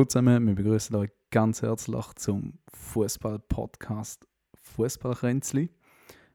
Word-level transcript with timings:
Hallo 0.00 0.06
zusammen, 0.06 0.46
wir 0.46 0.54
begrüßen 0.54 0.96
euch 0.96 1.10
ganz 1.30 1.60
herzlich 1.60 2.06
zum 2.14 2.54
Fußball-Podcast 2.72 4.26
Fußballkränzli. 4.54 5.68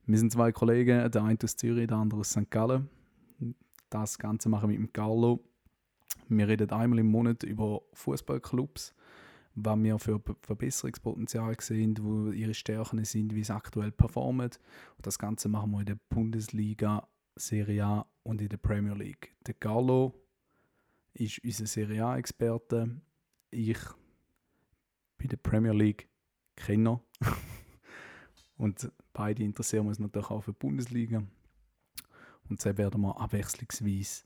Wir 0.06 0.18
sind 0.20 0.32
zwei 0.32 0.52
Kollegen, 0.52 1.10
der 1.10 1.24
eine 1.24 1.40
aus 1.44 1.56
Zürich, 1.56 1.88
der 1.88 1.98
andere 1.98 2.20
aus 2.20 2.30
St. 2.30 2.52
Gallen. 2.52 2.88
Das 3.90 4.20
Ganze 4.20 4.50
machen 4.50 4.70
wir 4.70 4.78
mit 4.78 4.90
dem 4.90 4.94
Carlo. 4.94 5.44
Wir 6.30 6.48
reden 6.48 6.70
einmal 6.70 7.00
im 7.00 7.08
Monat 7.08 7.42
über 7.42 7.82
Fußballclubs, 7.94 8.94
was 9.56 9.80
wir 9.80 9.98
für 9.98 10.22
Verbesserungspotenzial 10.42 11.56
sehen, 11.60 11.98
wo 12.00 12.30
ihre 12.30 12.54
Stärken 12.54 13.04
sind, 13.04 13.34
wie 13.34 13.44
sie 13.44 13.56
aktuell 13.56 13.92
performen. 13.92 14.52
Und 14.98 15.08
das 15.08 15.18
Ganze 15.18 15.50
machen 15.50 15.72
wir 15.72 15.80
in 15.80 15.88
der 15.88 15.98
Bundesliga, 16.10 17.08
Serie 17.36 17.84
A 17.84 18.06
und 18.22 18.44
in 18.44 18.50
der 18.50 18.58
Premier 18.58 18.94
League. 18.94 19.36
Der 19.48 19.56
Carlo 19.56 20.14
ist 21.16 21.44
unser 21.44 21.66
Serie 21.66 22.06
A-Experte 22.06 23.02
ich 23.56 23.78
bei 25.18 25.28
der 25.28 25.38
Premier 25.38 25.74
League 25.74 26.08
Kenner. 26.56 27.02
und 28.58 28.92
beide 29.14 29.44
interessieren 29.44 29.88
uns 29.88 30.00
natürlich 30.00 30.30
auch 30.30 30.42
für 30.42 30.52
die 30.54 30.60
Bundesliga. 30.60 31.24
Und 32.50 32.62
so 32.62 32.78
werden 32.78 33.02
wir 33.02 33.20
abwechslungsweise 33.20 34.24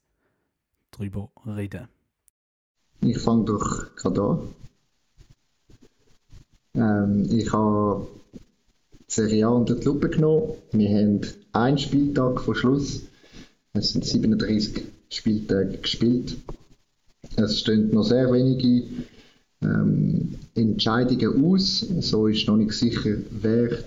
darüber 0.91 1.31
reden. 1.45 1.87
Ich 3.01 3.17
fange 3.19 3.45
doch 3.45 3.95
gerade 3.95 4.21
an. 4.21 4.55
Ähm, 6.75 7.27
ich 7.31 7.51
habe 7.53 8.07
die 8.91 9.13
Serie 9.13 9.47
A 9.47 9.49
unter 9.49 9.75
die 9.75 9.85
Lupe 9.85 10.09
genommen. 10.09 10.53
Wir 10.71 10.89
haben 10.89 11.21
einen 11.53 11.77
Spieltag 11.77 12.41
vor 12.41 12.55
Schluss. 12.55 13.03
Es 13.73 13.93
sind 13.93 14.03
37 14.03 14.83
Spieltage 15.09 15.77
gespielt. 15.77 16.37
Es 17.35 17.59
stehen 17.59 17.91
noch 17.91 18.03
sehr 18.03 18.31
wenige 18.31 18.85
ähm, 19.61 20.35
Entscheidungen 20.55 21.45
aus. 21.45 21.79
So 21.99 22.27
ist 22.27 22.47
noch 22.47 22.57
nicht 22.57 22.73
sicher, 22.73 23.17
wer 23.41 23.77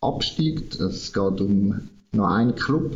absteigt. 0.00 0.80
Es 0.80 1.12
geht 1.12 1.40
um 1.40 1.80
noch 2.12 2.28
einen 2.28 2.54
Club, 2.54 2.94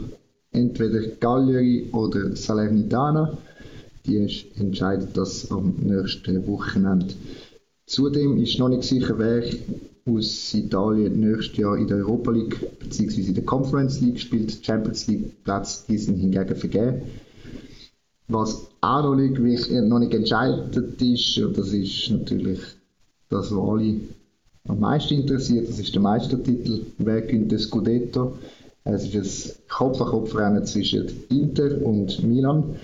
entweder 0.52 1.02
Cagliari 1.20 1.88
oder 1.92 2.36
Salernitana. 2.36 3.36
Die 4.06 4.16
entscheidet 4.56 5.16
das 5.16 5.50
am 5.50 5.74
nächsten 5.80 6.46
Wochenende. 6.46 7.14
Zudem 7.86 8.38
ist 8.38 8.58
noch 8.58 8.68
nicht 8.68 8.84
sicher, 8.84 9.18
wer 9.18 9.44
aus 10.06 10.54
Italien 10.54 11.20
nächstes 11.20 11.58
Jahr 11.58 11.76
in 11.76 11.86
der 11.86 11.98
Europa 11.98 12.30
League 12.30 12.78
bzw. 12.80 13.20
in 13.22 13.34
der 13.34 13.44
Conference 13.44 14.00
League 14.00 14.20
spielt. 14.20 14.64
Champions 14.64 15.06
League 15.06 15.44
Platz, 15.44 15.84
sind 15.86 16.16
hingegen 16.16 16.56
vergeben. 16.56 17.02
Was 18.28 18.68
auch 18.82 19.02
noch 19.02 19.14
nicht, 19.14 19.70
noch 19.70 19.98
nicht 19.98 20.14
entscheidet 20.14 21.00
ist, 21.00 21.38
und 21.38 21.56
das 21.56 21.72
ist 21.72 22.10
natürlich 22.10 22.60
das, 23.30 23.50
was 23.50 23.58
alle 23.58 24.00
am 24.68 24.80
meisten 24.80 25.14
interessiert, 25.14 25.68
das 25.68 25.78
ist 25.78 25.94
der 25.94 26.02
Meistertitel. 26.02 26.84
Wer 26.98 27.22
gewinnt 27.22 27.52
das 27.52 27.62
Scudetto? 27.62 28.36
Es 28.84 29.14
ist 29.14 29.50
ein 29.50 29.54
Kopf-an-Kopf-Rennen 29.68 30.66
zwischen 30.66 31.08
Inter 31.30 31.82
und 31.82 32.22
Milan 32.22 32.76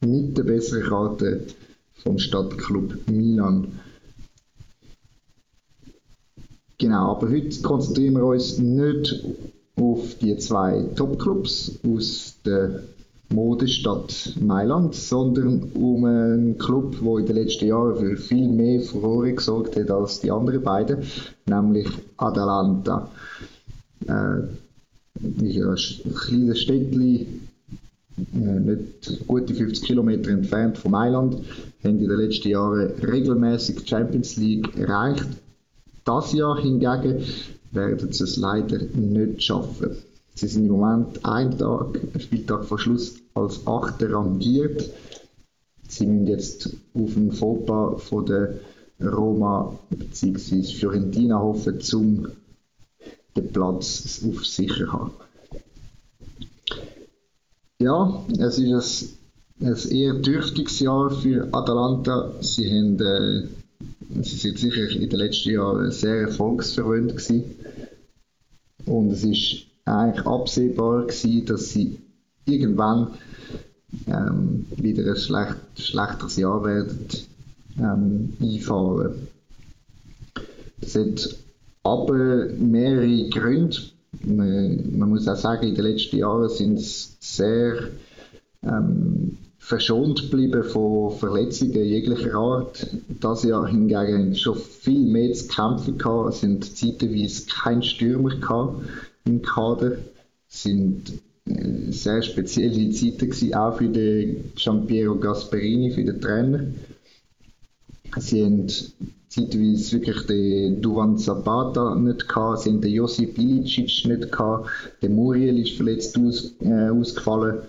mit 0.00 0.36
der 0.36 0.42
besseren 0.44 0.82
Karte 0.82 1.46
vom 2.02 2.18
Stadtclub 2.18 2.94
Milan. 3.10 3.68
Genau, 6.78 7.12
aber 7.12 7.30
heute 7.30 7.62
konzentrieren 7.62 8.14
wir 8.14 8.24
uns 8.24 8.58
nicht 8.58 9.24
auf 9.76 10.16
die 10.20 10.36
zwei 10.36 10.82
Topclubs 10.96 11.78
aus 11.86 12.34
der 12.44 12.82
Modestadt 13.32 14.34
Mailand, 14.40 14.94
sondern 14.94 15.70
um 15.74 16.04
einen 16.04 16.58
Club, 16.58 16.96
der 17.00 17.18
in 17.18 17.26
den 17.26 17.36
letzten 17.36 17.66
Jahren 17.66 17.96
für 17.96 18.16
viel 18.16 18.48
mehr 18.48 18.80
Furore 18.80 19.32
gesorgt 19.32 19.76
hat 19.76 19.90
als 19.90 20.20
die 20.20 20.30
anderen 20.30 20.62
beiden, 20.62 20.98
nämlich 21.46 21.88
Atalanta. 22.16 23.10
Äh, 24.06 24.12
ein 25.22 26.02
kleines 26.14 26.60
Städtchen, 26.60 27.48
äh, 28.34 28.60
nicht 28.60 29.26
gute 29.26 29.54
50 29.54 29.84
Kilometer 29.84 30.30
entfernt 30.30 30.78
von 30.78 30.90
Mailand, 30.90 31.36
haben 31.84 31.98
in 31.98 32.08
den 32.08 32.18
letzten 32.18 32.48
Jahren 32.48 32.90
regelmäßig 33.02 33.82
die 33.82 33.88
Champions 33.88 34.36
League 34.36 34.76
erreicht. 34.76 35.26
Das 36.04 36.32
Jahr 36.32 36.60
hingegen 36.60 37.22
werden 37.70 38.12
sie 38.12 38.24
es 38.24 38.36
leider 38.36 38.78
nicht 38.78 39.42
schaffen. 39.42 39.96
Sie 40.34 40.48
sind 40.48 40.66
im 40.66 40.72
Moment 40.72 41.24
ein 41.24 41.58
Tag, 41.58 42.00
Spieltag 42.18 42.64
vor 42.64 42.78
Schluss 42.78 43.16
als 43.34 43.66
Achter 43.66 44.12
rangiert. 44.12 44.90
Sie 45.88 46.06
müssen 46.06 46.26
jetzt 46.26 46.70
auf 46.94 47.14
den 47.14 47.32
Fauxpas 47.32 48.02
von 48.04 48.26
der 48.26 48.54
Roma 49.00 49.78
bzw. 49.90 50.62
Fiorentina 50.62 51.38
hoffen, 51.38 51.80
um 51.94 52.28
den 53.36 53.52
Platz 53.52 54.22
auf 54.26 54.46
sicher 54.46 54.86
zu 54.86 54.92
haben. 54.92 55.12
Ja, 57.78 58.24
es 58.38 58.58
ist 58.58 59.18
ein, 59.60 59.66
ein 59.74 59.90
eher 59.90 60.14
dürftiges 60.14 60.78
Jahr 60.80 61.10
für 61.10 61.48
Atalanta. 61.52 62.32
Sie, 62.40 62.68
haben, 62.70 63.00
äh, 63.00 64.22
sie 64.22 64.36
sind 64.36 64.58
sicher 64.58 64.88
in 64.88 65.10
den 65.10 65.18
letzten 65.18 65.50
Jahren 65.50 65.90
sehr 65.90 66.20
erfolgsverwöhnt 66.22 67.16
gewesen. 67.16 67.56
Und 68.86 69.10
es 69.10 69.24
ist 69.24 69.66
eigentlich 69.84 70.26
absehbar 70.26 71.02
gewesen, 71.06 71.46
dass 71.46 71.70
sie 71.70 71.98
irgendwann 72.44 73.08
ähm, 74.06 74.66
wieder 74.76 75.10
ein 75.10 75.16
schlecht, 75.16 75.56
schlechteres 75.76 76.36
Jahr 76.36 76.64
werden 76.64 77.08
ähm, 77.78 78.32
einfahren. 78.40 79.28
Das 80.80 80.94
hat 80.94 81.36
aber 81.82 82.46
mehrere 82.58 83.28
Gründe. 83.28 83.76
Man, 84.24 84.98
man, 84.98 85.08
muss 85.08 85.28
auch 85.28 85.36
sagen, 85.36 85.68
in 85.68 85.74
den 85.74 85.84
letzten 85.84 86.18
Jahren 86.18 86.48
sind 86.48 86.80
sie 86.80 87.08
sehr 87.20 87.88
ähm, 88.62 89.38
verschont 89.58 90.30
geblieben 90.30 90.64
von 90.64 91.12
Verletzungen 91.12 91.84
jeglicher 91.84 92.34
Art. 92.34 92.86
Das 93.20 93.42
Jahr 93.42 93.66
hingegen 93.68 94.34
schon 94.36 94.56
viel 94.56 95.06
mehr 95.06 95.32
zu 95.32 95.48
kämpfen 95.48 95.98
gehabt. 95.98 96.34
Sind 96.34 96.76
zeitweise 96.76 97.46
kein 97.46 97.82
Stürmer 97.82 98.36
gehabt 98.36 98.82
im 99.24 99.42
Kader. 99.42 99.98
Es 100.48 100.62
sind 100.62 101.12
äh, 101.46 101.90
sehr 101.90 102.22
spezielle 102.22 102.90
Zeiten 102.90 103.30
gewesen, 103.30 103.54
auch 103.54 103.76
für 103.76 103.88
den 103.88 104.52
Giampiero 104.54 105.16
Gasperini, 105.16 105.90
für 105.90 106.04
den 106.04 106.20
Trainer. 106.20 106.66
Sie 108.18 108.44
haben 108.44 108.68
zeitweise 109.28 109.92
wirklich 109.92 110.26
den 110.26 110.82
Duvan 110.82 111.16
Zapata 111.16 111.94
nicht 111.94 112.28
gehabt, 112.28 112.60
sie 112.60 112.70
haben 112.70 112.82
den 112.82 112.92
Josip 112.92 113.38
Ilicic 113.38 114.04
nicht 114.04 114.30
gehabt, 114.30 114.68
der 115.00 115.08
Muriel 115.08 115.58
ist 115.58 115.76
verletzt 115.76 116.18
aus, 116.18 116.52
äh, 116.60 116.90
ausgefallen. 116.90 117.62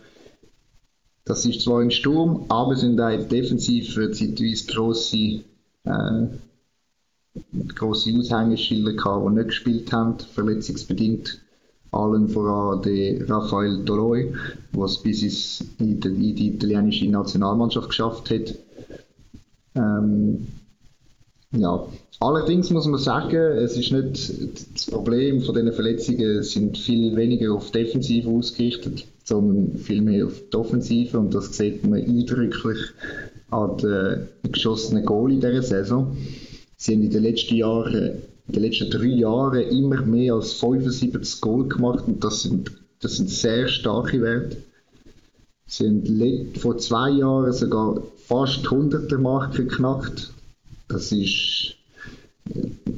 Das 1.25 1.45
ist 1.45 1.61
zwar 1.61 1.79
ein 1.79 1.91
Sturm, 1.91 2.45
aber 2.49 2.75
sind 2.75 2.99
auch 2.99 3.27
defensiv 3.29 3.93
zeitweise 3.93 4.65
grosse, 4.67 5.39
äh, 5.85 6.27
grosse 7.73 8.13
Aushängeschilder 8.17 8.91
gehabt, 8.91 9.25
die 9.25 9.35
nicht 9.35 9.47
gespielt 9.47 9.93
haben, 9.93 10.19
verletzungsbedingt 10.19 11.42
allen 11.93 12.27
voran 12.27 12.81
der 12.81 13.29
Rafael 13.29 13.83
Doloi, 13.83 14.33
was 14.71 15.01
bis 15.01 15.63
in 15.79 15.99
die 15.99 16.47
italienische 16.47 17.09
Nationalmannschaft 17.09 17.89
geschafft 17.89 18.29
hat. 18.29 18.55
Ähm, 19.75 20.47
ja. 21.51 21.85
Allerdings 22.19 22.69
muss 22.69 22.87
man 22.87 22.99
sagen, 22.99 23.35
es 23.35 23.77
ist 23.77 23.91
nicht 23.91 24.73
das 24.73 24.85
Problem 24.85 25.41
von 25.41 25.53
diesen 25.53 25.73
Verletzungen 25.73 26.41
sind 26.43 26.77
viel 26.77 27.15
weniger 27.15 27.53
auf 27.53 27.71
Defensive 27.71 28.29
ausgerichtet, 28.29 29.05
sondern 29.23 29.77
viel 29.77 30.01
mehr 30.01 30.25
auf 30.25 30.41
die 30.51 30.57
Offensive 30.57 31.19
und 31.19 31.33
das 31.33 31.55
sieht 31.55 31.85
man 31.85 32.01
eindrücklich 32.01 32.77
an 33.51 33.77
den 33.77 34.29
geschossenen 34.51 35.05
Goal 35.05 35.33
in 35.33 35.41
dieser 35.41 35.61
Saison. 35.61 36.15
Sie 36.77 36.95
haben 36.95 37.03
in 37.03 37.11
den 37.11 37.23
letzten 37.23 37.55
Jahren 37.55 38.21
in 38.47 38.53
den 38.53 38.63
letzten 38.63 38.89
drei 38.89 39.05
Jahren 39.05 39.61
immer 39.69 40.01
mehr 40.01 40.35
als 40.35 40.53
75 40.53 41.41
Goal 41.41 41.67
gemacht 41.67 42.05
und 42.07 42.23
das 42.23 42.43
sind, 42.43 42.71
das 42.99 43.17
sind 43.17 43.29
sehr 43.29 43.67
starke 43.67 44.21
Werte. 44.21 44.57
Sie 45.65 45.87
haben 45.87 46.53
vor 46.59 46.77
zwei 46.77 47.09
Jahren 47.09 47.53
sogar 47.53 48.03
fast 48.17 48.65
100er 48.67 49.17
Marke 49.17 49.65
geknackt. 49.65 50.31
Das 50.87 51.11
ist 51.11 51.75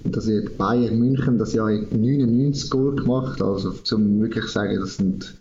das 0.04 0.28
hat 0.28 0.58
Bayern 0.58 1.00
München 1.00 1.38
das 1.38 1.54
Jahr 1.54 1.72
99 1.72 2.70
Goal 2.70 2.96
gemacht, 2.96 3.42
also 3.42 3.72
zum 3.72 4.20
wirklich 4.22 4.46
sagen, 4.48 4.80
das 4.80 4.98
sind 4.98 5.36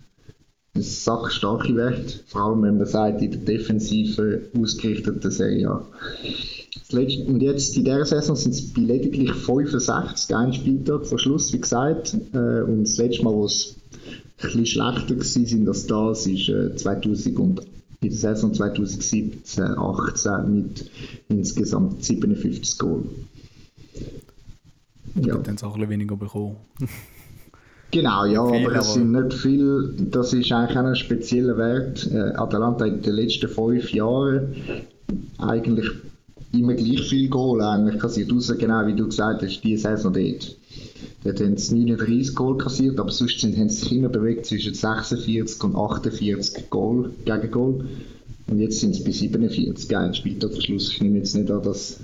sackstarke 0.75 1.75
Werte, 1.77 2.21
vor 2.27 2.43
allem 2.43 2.63
wenn 2.63 2.79
man 2.79 2.87
sagt, 2.87 3.23
in 3.23 3.31
der 3.31 3.41
defensiven 3.41 4.43
ausgerichteten 4.59 5.31
Serie. 5.31 5.81
Und 6.93 7.41
jetzt 7.41 7.77
in 7.77 7.85
dieser 7.85 8.05
Saison 8.05 8.37
sind 8.37 8.53
es 8.53 8.73
bei 8.73 8.83
lediglich 8.83 9.33
65, 9.33 10.37
ein 10.37 10.53
Spieltag 10.53 11.07
vor 11.07 11.19
Schluss, 11.19 11.53
wie 11.53 11.61
gesagt. 11.61 12.15
Äh, 12.33 12.63
und 12.63 12.85
das 12.85 12.99
letzte 12.99 13.25
Mal, 13.25 13.33
wo 13.33 13.47
es 13.47 13.77
ein 14.39 14.49
bisschen 14.49 14.67
schlechter 14.67 15.17
war, 15.17 15.25
sind 15.25 15.65
das 15.65 15.87
da, 15.87 16.09
das 16.09 16.27
war 16.27 16.77
2011. 16.77 17.37
in 17.37 18.11
der 18.11 18.13
Saison 18.13 18.53
2017-18 18.53 20.47
mit 20.47 20.91
insgesamt 21.29 22.05
57 22.05 22.79
Goal. 22.79 23.05
Ja. 25.15 25.39
Dann 25.39 25.59
auch 25.63 25.77
ein 25.77 25.89
weniger 25.89 26.17
bekommen. 26.17 26.57
Genau, 27.91 28.25
ja, 28.25 28.45
viel, 28.45 28.67
aber 28.67 28.75
es 28.75 28.95
sind 28.95 29.13
nicht 29.13 29.35
viel, 29.35 29.95
das 30.11 30.33
ist 30.33 30.51
eigentlich 30.51 30.77
auch 30.77 30.85
ein 30.85 30.97
spezieller 30.97 31.57
Wert. 31.57 32.11
Äh, 32.13 32.33
Atalanta 32.35 32.87
in 32.87 33.03
den 33.03 33.15
letzten 33.15 33.47
fünf 33.47 33.93
Jahren 33.93 34.57
eigentlich 35.39 35.87
immer 36.55 36.75
gleich 36.75 37.09
viel 37.09 37.29
Goal 37.29 37.63
eigentlich 37.63 38.01
kassiert, 38.01 38.33
außer 38.33 38.57
genau 38.57 38.87
wie 38.87 38.95
du 38.95 39.07
gesagt 39.07 39.43
hast, 39.43 39.61
die 39.63 39.77
Saison 39.77 40.13
dort. 40.13 40.57
Dort 41.25 41.41
haben 41.41 41.57
sie 41.57 41.85
39 41.85 42.35
Goal 42.35 42.59
kassiert, 42.59 42.99
aber 42.99 43.11
sonst 43.11 43.41
sind, 43.41 43.57
haben 43.57 43.69
sie 43.69 43.83
sich 43.83 43.93
immer 43.93 44.09
bewegt 44.09 44.47
zwischen 44.47 44.75
46 44.75 45.63
und 45.65 45.77
48 45.77 46.71
Goal, 46.71 47.11
gegen 47.25 47.51
Goal. 47.51 47.87
Und 48.47 48.59
jetzt 48.59 48.81
sind 48.81 48.95
es 48.95 49.03
bei 49.03 49.11
47, 49.11 49.97
ein 49.97 50.15
Spieltagverschluss. 50.15 50.93
Ich 50.93 51.01
nehme 51.01 51.19
jetzt 51.19 51.35
nicht 51.35 51.51
an, 51.51 51.63
dass 51.63 52.01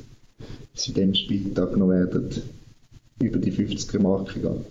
sie 0.75 0.93
dem 0.93 1.15
Spieltag 1.15 1.77
noch 1.77 1.89
werden 1.89 2.31
über 3.21 3.39
die 3.39 3.53
50er-Marke 3.53 4.41
gehen. 4.41 4.65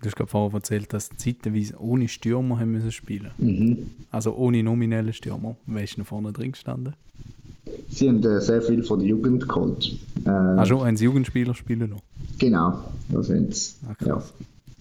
Du 0.00 0.06
hast 0.06 0.16
gerade 0.16 0.30
vorher 0.30 0.54
erzählt, 0.54 0.92
dass 0.92 1.08
sie 1.08 1.16
zeitweise 1.16 1.78
ohne 1.80 2.08
Stürmer 2.08 2.58
haben 2.58 2.72
müssen 2.72 2.92
spielen 2.92 3.30
mhm. 3.38 3.90
Also 4.10 4.34
ohne 4.34 4.62
nominellen 4.62 5.12
Stürmer. 5.12 5.56
Wer 5.66 5.84
ist 5.84 5.96
denn 5.96 6.04
vorne 6.04 6.32
drin 6.32 6.52
gestanden? 6.52 6.94
Sie 7.88 8.08
haben 8.08 8.22
äh, 8.22 8.40
sehr 8.40 8.62
viel 8.62 8.82
von 8.82 9.00
der 9.00 9.08
Jugend 9.08 9.48
geholt. 9.48 9.96
Äh, 10.24 10.30
Ach 10.30 10.66
schon, 10.66 10.86
haben 10.86 10.96
sie 10.96 11.04
Jugendspieler 11.04 11.54
spielen 11.54 11.90
noch? 11.90 12.02
Genau, 12.38 12.78
da 13.08 13.22
sind 13.22 13.54
sie. 13.54 13.74
Ah, 13.88 14.04
ja. 14.04 14.22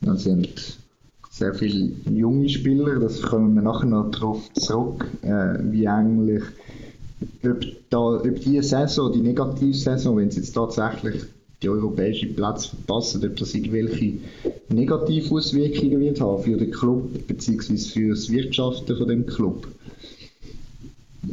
Da 0.02 0.16
sind 0.16 0.78
sehr 1.32 1.54
viele 1.54 1.92
junge 2.12 2.50
Spieler, 2.50 3.00
das 3.00 3.22
kommen 3.22 3.56
wir 3.56 3.62
nachher 3.62 3.88
noch 3.88 4.12
darauf 4.12 4.52
zurück, 4.54 5.06
äh, 5.22 5.58
wie 5.72 5.88
eigentlich, 5.88 6.44
ob, 7.44 7.66
da, 7.90 8.00
ob 8.00 8.40
die 8.42 8.62
Saison, 8.62 9.12
die 9.12 9.22
Negativsaison, 9.22 10.18
wenn 10.18 10.32
sie 10.32 10.40
jetzt 10.40 10.54
tatsächlich 10.54 11.24
die 11.62 11.70
europäischen 11.70 12.36
Plätze 12.36 12.70
verpassen, 12.70 13.26
ob 13.26 13.36
das 13.38 13.54
irgendwelche 13.56 14.14
Negativauswirkungen 14.70 16.00
wird 16.00 16.22
haben 16.22 16.44
für 16.44 16.58
den 16.58 16.72
Club 16.72 17.28
bzw. 17.28 17.78
für 17.78 18.10
das 18.10 18.30
Wirtschaften 18.30 18.96
von 18.96 19.08
dem 19.08 19.26
Club. 19.26 19.68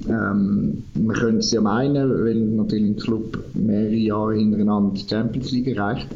Ähm, 0.09 0.85
man 0.95 1.17
könnte 1.17 1.39
es 1.39 1.53
ja 1.53 1.61
meinen, 1.61 2.25
wenn 2.25 2.57
natürlich 2.57 2.91
ein 2.91 2.97
Club 2.97 3.45
mehrere 3.55 3.95
Jahre 3.95 4.35
hintereinander 4.35 4.95
die 4.95 5.09
Champions 5.09 5.53
League 5.53 5.69
erreicht 5.69 6.09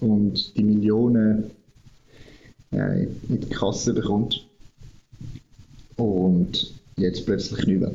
und 0.00 0.56
die 0.56 0.64
Millionen 0.64 1.50
äh, 2.72 3.04
in 3.28 3.40
die 3.40 3.48
Kasse 3.48 3.94
bekommt 3.94 4.46
und 5.96 6.74
jetzt 6.96 7.26
plötzlich 7.26 7.66
nicht 7.66 7.80
mehr. 7.80 7.92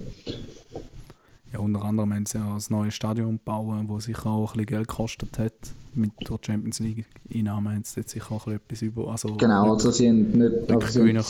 Ja, 1.54 1.60
unter 1.60 1.84
anderem 1.84 2.14
haben 2.14 2.26
sie 2.26 2.38
ja 2.38 2.56
ein 2.56 2.64
neues 2.70 2.94
Stadion 2.94 3.40
bauen, 3.44 3.90
das 3.94 4.06
sicher 4.06 4.28
auch 4.28 4.54
ein 4.54 4.58
bisschen 4.58 4.66
Geld 4.68 4.88
gekostet 4.88 5.38
hat. 5.38 5.54
Mit 5.94 6.12
der 6.22 6.40
Champions 6.42 6.80
League 6.80 7.06
Einnahmen 7.34 7.76
haben 7.76 7.84
sie 7.84 8.00
jetzt 8.00 8.12
sicher 8.12 8.32
auch 8.32 8.48
etwas 8.48 8.82
über. 8.82 9.12
Also 9.12 9.36
genau, 9.36 9.74
also 9.74 9.92
sie 9.92 10.08
haben 10.08 10.32
nicht 10.32 10.72
also 10.72 10.88
sie, 10.88 11.00
können. 11.00 11.24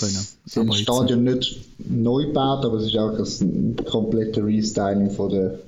sie 0.46 0.60
haben 0.60 0.68
das 0.68 0.78
Stadion 0.78 1.24
nicht 1.24 1.60
neu 1.80 2.28
gebaut, 2.28 2.64
aber 2.64 2.78
es 2.78 2.86
ist 2.86 2.98
auch 2.98 3.18
ein 3.18 3.76
kompletter 3.90 4.46
Restyling 4.46 5.10
von 5.10 5.32
der, 5.32 5.60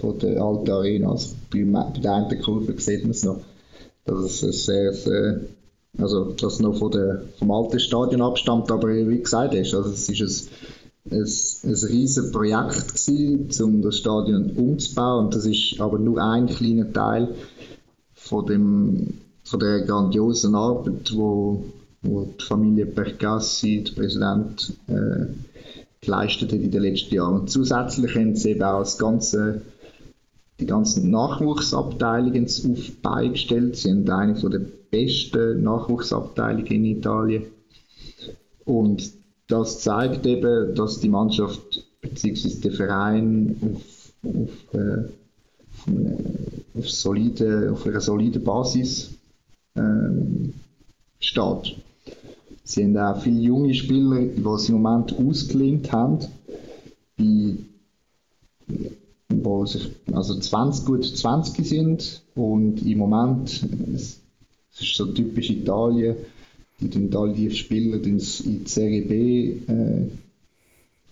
von 0.00 0.16
der 0.20 0.40
alten 0.40 0.70
Arena. 0.70 1.10
Also 1.10 1.34
bei, 1.52 1.64
bei 1.64 1.98
der 1.98 2.14
einen 2.14 2.42
Kurve 2.42 2.80
sieht 2.80 3.02
man 3.02 3.10
es 3.10 3.24
noch. 3.24 3.40
Das 4.04 4.42
ist 4.44 4.66
sehr, 4.66 4.92
sehr 4.92 5.40
also 5.98 6.32
das 6.32 6.60
noch 6.60 6.78
von 6.78 6.92
der, 6.92 7.22
vom 7.38 7.50
alten 7.50 7.80
Stadion 7.80 8.22
abstammt, 8.22 8.70
aber 8.70 8.88
wie 8.88 9.18
gesagt 9.18 9.54
hast, 9.54 9.74
also 9.74 9.90
es 9.90 10.08
ist 10.08 10.20
ein 10.20 10.48
ein, 11.08 11.20
ein 11.20 11.74
riesiges 11.74 12.30
Projekt 12.30 12.88
gewesen, 12.88 13.64
um 13.64 13.82
das 13.82 13.96
Stadion 13.96 14.50
umzubauen. 14.50 15.26
Und 15.26 15.34
das 15.34 15.46
ist 15.46 15.80
aber 15.80 15.98
nur 15.98 16.22
ein 16.22 16.46
kleiner 16.46 16.92
Teil 16.92 17.34
von, 18.14 18.46
dem, 18.46 19.18
von 19.44 19.60
der 19.60 19.80
grandiosen 19.82 20.54
Arbeit, 20.54 21.14
wo, 21.14 21.64
wo 22.02 22.24
die 22.38 22.44
Familie 22.44 22.86
Percassi, 22.86 23.84
der 23.84 23.94
Präsident, 23.94 24.74
äh, 24.88 25.26
geleistet 26.00 26.52
hat 26.52 26.60
in 26.60 26.70
den 26.70 26.82
letzten 26.82 27.14
Jahren. 27.14 27.40
Und 27.40 27.50
zusätzlich 27.50 28.14
haben 28.14 28.34
sie 28.34 28.50
eben 28.50 28.62
auch 28.62 28.80
das 28.80 28.98
ganze, 28.98 29.62
die 30.58 30.66
ganzen 30.66 31.10
Nachwuchsabteilungen 31.10 32.46
auf 32.46 32.92
beigestellt. 33.02 33.76
Sie 33.76 33.88
sind 33.88 34.08
eine 34.08 34.34
der 34.34 34.62
besten 34.90 35.62
Nachwuchsabteilungen 35.62 36.66
in 36.66 36.84
Italien. 36.84 37.44
Und 38.64 39.19
das 39.50 39.80
zeigt 39.80 40.24
eben, 40.26 40.74
dass 40.74 41.00
die 41.00 41.08
Mannschaft 41.08 41.86
bzw. 42.00 42.60
der 42.60 42.72
Verein 42.72 43.56
auf, 43.62 44.12
auf, 44.22 44.74
äh, 44.74 45.04
auf, 46.78 46.90
solide, 46.90 47.72
auf 47.72 47.86
einer 47.86 48.00
soliden 48.00 48.44
Basis 48.44 49.10
ähm, 49.76 50.54
steht. 51.18 51.76
Sie 52.64 52.84
haben 52.84 52.96
auch 52.96 53.20
viele 53.20 53.40
junge 53.40 53.74
Spieler, 53.74 54.20
die 54.20 54.42
sie 54.58 54.72
im 54.72 54.82
Moment 54.82 55.18
ausgelehnt 55.18 55.90
haben, 55.90 56.20
die, 57.18 57.66
wo 59.28 59.66
sich, 59.66 59.90
also 60.12 60.38
20, 60.38 60.86
gut 60.86 61.04
20 61.04 61.66
sind 61.66 62.22
und 62.36 62.86
im 62.86 62.98
Moment, 62.98 63.64
es 63.94 64.20
ist 64.78 64.94
so 64.94 65.06
typisch 65.06 65.50
Italien, 65.50 66.14
die 66.80 66.88
dann 66.88 67.14
all 67.14 67.32
die 67.34 67.50
Spieler 67.50 68.02
in 68.02 68.18
die 68.18 68.62
Serie 68.64 69.02
B 69.02 69.56
äh, 69.66 70.08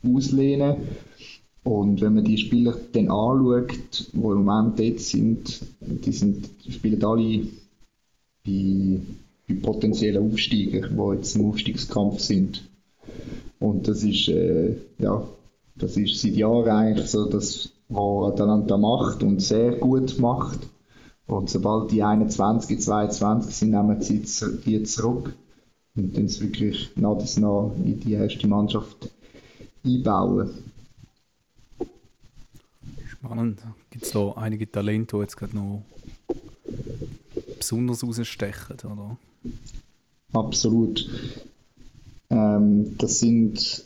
auslehnen. 0.02 0.76
Und 1.64 2.00
wenn 2.00 2.14
man 2.14 2.24
die 2.24 2.38
Spieler 2.38 2.74
dann 2.92 3.10
anschaut, 3.10 3.72
die 4.12 4.16
im 4.16 4.22
Moment 4.22 4.78
dort 4.78 5.00
sind, 5.00 5.60
die, 5.80 6.12
sind, 6.12 6.48
spielen 6.68 7.04
alle 7.04 7.46
bei, 8.46 9.00
bei 9.46 9.54
potenziellen 9.60 10.32
Aufsteigern, 10.32 10.96
die 10.96 11.16
jetzt 11.16 11.36
im 11.36 11.46
Aufstiegskampf 11.46 12.20
sind. 12.20 12.64
Und 13.58 13.88
das 13.88 14.02
ist, 14.02 14.28
äh, 14.28 14.76
ja, 14.98 15.28
das 15.76 15.96
ist 15.96 16.20
seit 16.20 16.36
Jahren 16.36 16.70
eigentlich 16.70 17.08
so, 17.08 17.26
das, 17.26 17.70
was 17.88 18.32
Atalanta 18.32 18.78
macht 18.78 19.22
und 19.22 19.42
sehr 19.42 19.72
gut 19.72 20.18
macht. 20.18 20.60
Und 21.26 21.50
sobald 21.50 21.90
die 21.90 22.02
21, 22.02 22.80
22 22.80 23.54
sind, 23.54 23.70
nehmen 23.72 24.00
sie 24.00 24.22
die 24.64 24.82
zurück 24.84 25.34
und 25.98 26.16
dann 26.16 26.26
es 26.26 26.40
wirklich 26.40 26.90
nach 26.96 27.18
das 27.18 27.36
nach 27.38 27.72
in 27.84 27.98
die 28.00 28.12
erste 28.12 28.46
Mannschaft 28.46 29.10
einbauen. 29.84 30.50
Spannend. 33.08 33.60
Gibt 33.90 34.04
es 34.04 34.12
da 34.12 34.32
einige 34.32 34.70
Talente, 34.70 35.16
die 35.16 35.22
jetzt 35.22 35.36
gerade 35.36 35.56
noch 35.56 35.82
besonders 37.58 38.04
rausstechen, 38.04 38.76
oder? 38.84 39.18
Absolut. 40.32 41.08
Ähm, 42.30 42.96
das 42.98 43.18
sind 43.18 43.84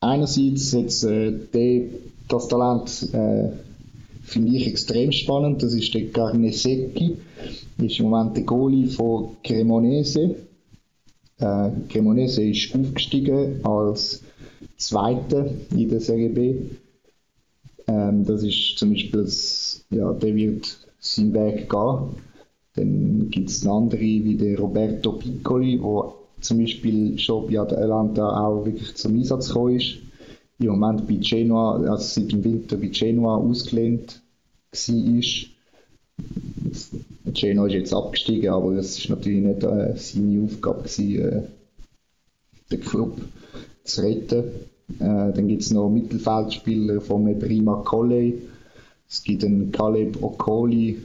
einerseits 0.00 0.72
jetzt 0.72 1.04
äh, 1.04 1.32
die, 1.54 1.90
das 2.26 2.48
Talent 2.48 3.12
äh, 3.12 3.50
finde 4.22 4.56
ich 4.56 4.66
extrem 4.66 5.12
spannend. 5.12 5.62
Das 5.62 5.72
ist 5.72 5.94
der 5.94 6.06
Garnesecchi, 6.06 7.16
ist 7.78 8.00
im 8.00 8.06
Moment 8.08 8.36
der 8.36 8.44
Goalie 8.44 8.88
von 8.88 9.36
Cremonese 9.44 10.36
äh, 11.40 11.70
Cremonese 11.88 12.44
ist 12.44 12.74
aufgestiegen 12.74 13.64
als 13.64 14.22
Zweiter 14.76 15.46
in 15.74 15.88
der 15.88 16.00
Serie 16.00 16.30
B. 16.30 16.54
Ähm, 17.86 18.24
das 18.24 18.42
ist 18.42 18.78
zum 18.78 18.90
Beispiel, 18.90 19.22
das, 19.22 19.84
ja, 19.90 20.12
der 20.12 20.34
wird 20.34 20.78
seinen 20.98 21.34
Weg 21.34 21.68
gehen. 21.68 22.08
Dann 22.74 23.30
gibt 23.30 23.50
es 23.50 23.66
andere 23.66 24.00
wie 24.00 24.36
der 24.36 24.58
Roberto 24.58 25.12
Piccoli, 25.12 25.78
der 25.78 26.14
zum 26.40 26.58
Beispiel 26.58 27.18
schon 27.18 27.46
bei 27.48 27.58
Atalanta 27.58 28.46
auch 28.46 28.64
wirklich 28.64 28.94
zum 28.94 29.16
Einsatz 29.16 29.48
gekommen 29.48 29.76
ist. 29.76 29.98
Im 30.58 30.66
Moment 30.66 31.08
bei 31.08 31.14
Genoa, 31.14 31.76
also 31.90 32.20
seit 32.20 32.32
dem 32.32 32.44
Winter 32.44 32.76
bei 32.76 32.88
Genoa 32.88 33.36
ausgelehnt 33.36 34.22
war. 34.72 35.50
Genoa 37.32 37.66
ist 37.66 37.72
jetzt 37.74 37.94
abgestiegen, 37.94 38.50
aber 38.50 38.72
es 38.72 39.08
war 39.08 39.16
natürlich 39.16 39.44
nicht 39.44 39.62
äh, 39.62 39.96
seine 39.96 40.44
Aufgabe, 40.44 40.82
gewesen, 40.82 41.18
äh, 41.20 41.42
den 42.70 42.80
Club 42.80 43.20
zu 43.84 44.02
retten. 44.02 44.44
Äh, 44.98 45.32
dann 45.32 45.48
gibt 45.48 45.62
es 45.62 45.70
noch 45.70 45.88
Mittelfeldspieler 45.88 47.00
von 47.00 47.38
Prima 47.38 47.82
Colley. 47.84 48.42
Es 49.08 49.22
gibt 49.22 49.44
einen 49.44 49.72
Caleb 49.72 50.22
Okoli 50.22 50.98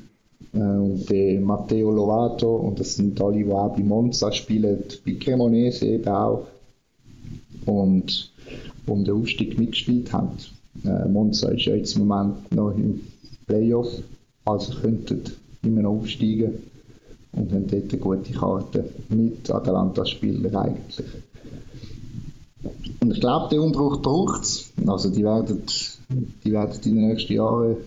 äh, 0.54 0.58
und 0.58 1.10
den 1.10 1.44
Matteo 1.44 1.92
Lovato 1.92 2.56
und 2.56 2.80
das 2.80 2.96
sind 2.96 3.20
alle, 3.22 3.44
die 3.44 3.52
auch 3.52 3.76
bei 3.76 3.84
Monza 3.84 4.32
spielen, 4.32 4.84
bei 5.06 5.14
Cremonese 5.14 5.88
eben 5.88 6.08
auch 6.08 6.48
und 7.66 8.32
um 8.86 9.04
den 9.04 9.16
Aufstieg 9.16 9.58
mitgespielt 9.58 10.14
haben. 10.14 10.38
Äh, 10.84 11.08
Monza 11.08 11.50
ist 11.50 11.66
ja 11.66 11.76
jetzt 11.76 11.96
im 11.96 12.08
Moment 12.08 12.54
noch 12.54 12.76
im 12.76 13.02
Playoff, 13.48 13.90
also 14.46 14.74
könnten 14.80 15.24
immer 15.64 15.82
noch 15.82 16.02
aufsteigen 16.02 16.54
und 17.34 17.52
haben 17.52 17.68
dort 17.68 17.92
eine 17.92 18.02
gute 18.02 18.34
Karte 18.34 18.90
mit 19.10 19.50
Atalanta-Spielern 19.50 20.56
eigentlich. 20.56 21.06
Und 23.02 23.12
ich 23.12 23.20
glaube, 23.20 23.50
den 23.50 23.60
Umbruch 23.60 24.02
braucht 24.02 24.44
es. 24.44 24.72
Also 24.88 25.10
die 25.10 25.24
werden, 25.24 25.62
die 26.44 26.52
werden 26.52 26.80
in 26.86 26.96
den 26.96 27.08
nächsten 27.10 27.34
Jahren 27.34 27.78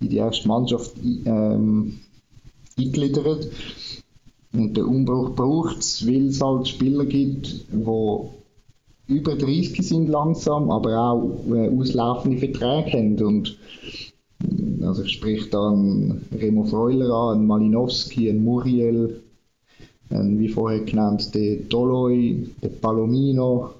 in 0.00 0.08
die 0.08 0.16
erste 0.16 0.48
Mannschaft 0.48 0.92
ähm, 1.24 2.00
eingliedert. 2.78 3.48
Und 4.52 4.76
der 4.76 4.86
Umbruch 4.86 5.34
braucht 5.34 5.78
es, 5.78 6.06
weil 6.06 6.28
es 6.28 6.40
halt 6.40 6.68
Spieler 6.68 7.04
gibt, 7.04 7.66
die 7.70 9.12
über 9.14 9.36
30 9.36 9.86
sind 9.86 10.08
langsam, 10.08 10.70
aber 10.70 10.98
auch 10.98 11.44
äh, 11.52 11.68
auslaufende 11.68 12.38
Verträge 12.38 12.98
haben. 12.98 13.22
Und 13.22 13.58
also 14.82 15.02
ich 15.02 15.12
spreche 15.12 15.48
da 15.48 15.70
an 15.70 16.22
Remo 16.32 16.64
Freuler 16.64 17.12
an, 17.12 17.38
an 17.38 17.46
Malinowski, 17.46 18.30
an 18.30 18.44
Muriel, 18.44 19.22
an, 20.10 20.38
wie 20.38 20.48
vorher 20.48 20.80
genannt, 20.80 21.34
der 21.34 21.68
Toloi, 21.68 22.46
der 22.62 22.68
Palomino, 22.68 23.70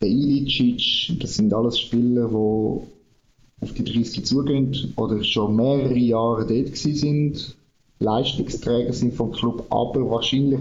der 0.00 0.08
Ilicic. 0.08 1.18
Das 1.20 1.34
sind 1.34 1.52
alles 1.52 1.78
Spieler, 1.78 2.28
die 2.28 3.64
auf 3.64 3.74
die 3.74 3.84
30 3.84 4.24
zugehen 4.24 4.92
oder 4.96 5.22
schon 5.22 5.56
mehrere 5.56 5.98
Jahre 5.98 6.46
dort 6.46 6.76
sind, 6.76 7.56
Leistungsträger 7.98 8.94
sind 8.94 9.12
vom 9.14 9.32
Club, 9.32 9.66
aber 9.68 10.10
wahrscheinlich 10.10 10.60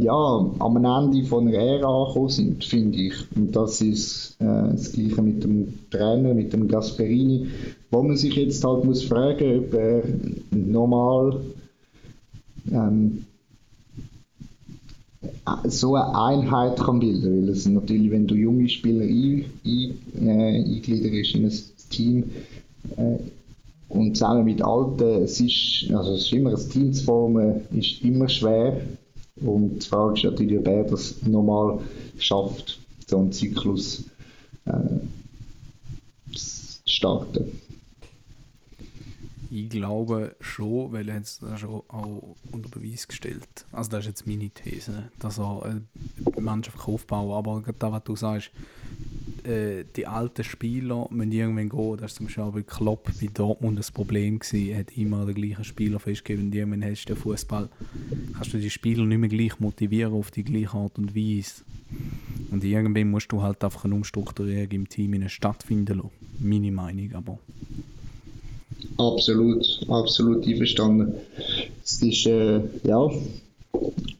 ja, 0.00 0.50
am 0.58 0.76
Ende 0.76 1.26
von 1.26 1.48
einer 1.48 1.58
Ära 1.58 2.02
angekommen 2.02 2.28
sind, 2.28 2.64
finde 2.64 2.98
ich. 2.98 3.14
Und 3.34 3.54
das 3.54 3.80
ist 3.80 4.36
äh, 4.40 4.44
das 4.44 4.92
Gleiche 4.92 5.22
mit 5.22 5.44
dem 5.44 5.74
Trainer, 5.90 6.34
mit 6.34 6.52
dem 6.52 6.68
Gasperini, 6.68 7.48
wo 7.90 8.02
man 8.02 8.16
sich 8.16 8.34
jetzt 8.34 8.64
halt 8.64 8.84
muss 8.84 9.02
fragen, 9.02 9.60
ob 9.60 9.74
er 9.74 10.02
normal 10.50 11.40
ähm, 12.72 13.24
so 15.64 15.94
eine 15.94 16.18
Einheit 16.18 16.76
kann 16.78 17.00
bilden, 17.00 17.42
weil 17.42 17.48
es 17.50 17.66
natürlich, 17.66 18.10
wenn 18.10 18.26
du 18.26 18.34
junge 18.34 18.68
Spieler 18.68 19.04
ein, 19.04 19.44
ein, 19.64 20.28
äh, 20.28 20.64
eingliederst 20.64 21.34
in 21.34 21.44
ein 21.46 21.52
Team 21.90 22.24
äh, 22.96 23.18
und 23.88 24.16
zusammen 24.16 24.44
mit 24.44 24.62
Alten, 24.62 25.22
es 25.22 25.40
ist, 25.40 25.90
also 25.92 26.14
es 26.14 26.22
ist 26.22 26.32
immer 26.32 26.50
ein 26.50 26.70
Team 26.70 26.92
zu 26.92 27.04
formen, 27.04 27.60
ist 27.72 28.02
immer 28.02 28.28
schwer 28.28 28.80
und 29.36 29.80
die 29.80 29.86
Frage 29.86 30.14
ist 30.14 30.24
natürlich, 30.24 30.58
ob 30.58 30.66
er 30.68 30.84
das 30.84 31.22
normal 31.22 31.80
schafft, 32.18 32.78
so 33.06 33.18
einen 33.18 33.32
Zyklus 33.32 34.04
äh, 34.64 34.72
zu 36.34 36.80
starten. 36.86 37.60
Ich 39.50 39.70
glaube 39.70 40.36
schon, 40.40 40.92
weil 40.92 41.08
er 41.08 41.20
es 41.20 41.40
schon 41.56 41.82
auch 41.88 42.36
unter 42.50 42.68
Beweis 42.68 43.06
gestellt. 43.06 43.64
Also 43.72 43.90
das 43.90 44.00
ist 44.00 44.06
jetzt 44.06 44.26
meine 44.26 44.50
These, 44.50 45.10
dass 45.18 45.38
er 45.38 45.62
eine 45.62 45.82
Mannschaft 46.40 46.78
aufbauen 46.86 47.32
Aber 47.32 47.62
das, 47.66 47.92
was 47.92 48.04
du 48.04 48.16
sagst, 48.16 48.50
äh, 49.46 49.84
die 49.96 50.06
alten 50.06 50.44
Spieler 50.44 51.06
müssen 51.10 51.32
irgendwann 51.32 51.68
gehen. 51.68 51.96
Das 51.98 52.02
war 52.02 52.08
zum 52.08 52.26
Beispiel 52.26 52.62
bei 52.62 52.62
Klopp 52.62 53.04
bei 53.20 53.28
Dortmund 53.32 53.78
das 53.78 53.90
Problem 53.90 54.38
gewesen. 54.38 54.68
Er 54.68 54.80
hat 54.80 54.96
immer 54.96 55.24
den 55.24 55.34
gleichen 55.34 55.64
Spieler 55.64 55.98
festgegeben 56.00 56.46
und 56.46 56.54
irgendwann 56.54 56.84
hast 56.84 57.04
du 57.04 57.14
den 57.14 57.20
Fußball, 57.22 57.68
kannst 58.34 58.52
du 58.52 58.58
die 58.58 58.70
Spieler 58.70 59.04
nicht 59.04 59.18
mehr 59.18 59.28
gleich 59.28 59.58
motivieren 59.60 60.12
auf 60.12 60.30
die 60.30 60.44
gleiche 60.44 60.74
Art 60.74 60.98
und 60.98 61.14
Weise. 61.14 61.62
Und 62.50 62.64
irgendwann 62.64 63.10
musst 63.10 63.32
du 63.32 63.42
halt 63.42 63.62
einfach 63.62 63.84
eine 63.84 63.94
Umstrukturierung 63.94 64.70
im 64.70 64.88
Team 64.88 65.28
stattfinden 65.28 65.98
lassen. 65.98 66.10
Meine 66.40 66.72
Meinung 66.72 67.12
aber. 67.14 67.38
Absolut, 68.98 69.80
absolut 69.88 70.46
einverstanden. 70.46 71.14
Es 71.84 72.02
ist, 72.02 72.26
äh, 72.26 72.60
ja, 72.84 73.10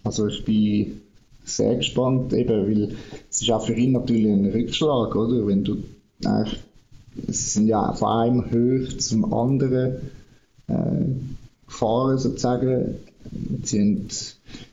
also 0.05 0.27
ich 0.29 0.45
bin 0.45 1.01
sehr 1.47 1.77
gespannt, 1.77 2.33
eben, 2.33 2.67
weil 2.67 2.97
es 3.31 3.41
ist 3.41 3.51
auch 3.51 3.65
für 3.65 3.75
ihn 3.75 3.93
natürlich 3.93 4.27
ein 4.27 4.51
Rückschlag, 4.51 5.15
oder? 5.15 5.47
Wenn 5.47 5.65
du, 5.65 5.77
äh, 6.25 6.45
es 7.29 7.55
sind 7.55 7.69
ja 7.69 7.93
von 7.93 8.09
einem 8.09 8.51
Höch 8.51 8.99
zum 9.01 9.33
anderen 9.33 10.11
äh, 10.67 11.05
gefahren, 11.67 12.19
sozusagen. 12.19 12.97
Sie 13.63 13.81
haben 13.81 14.07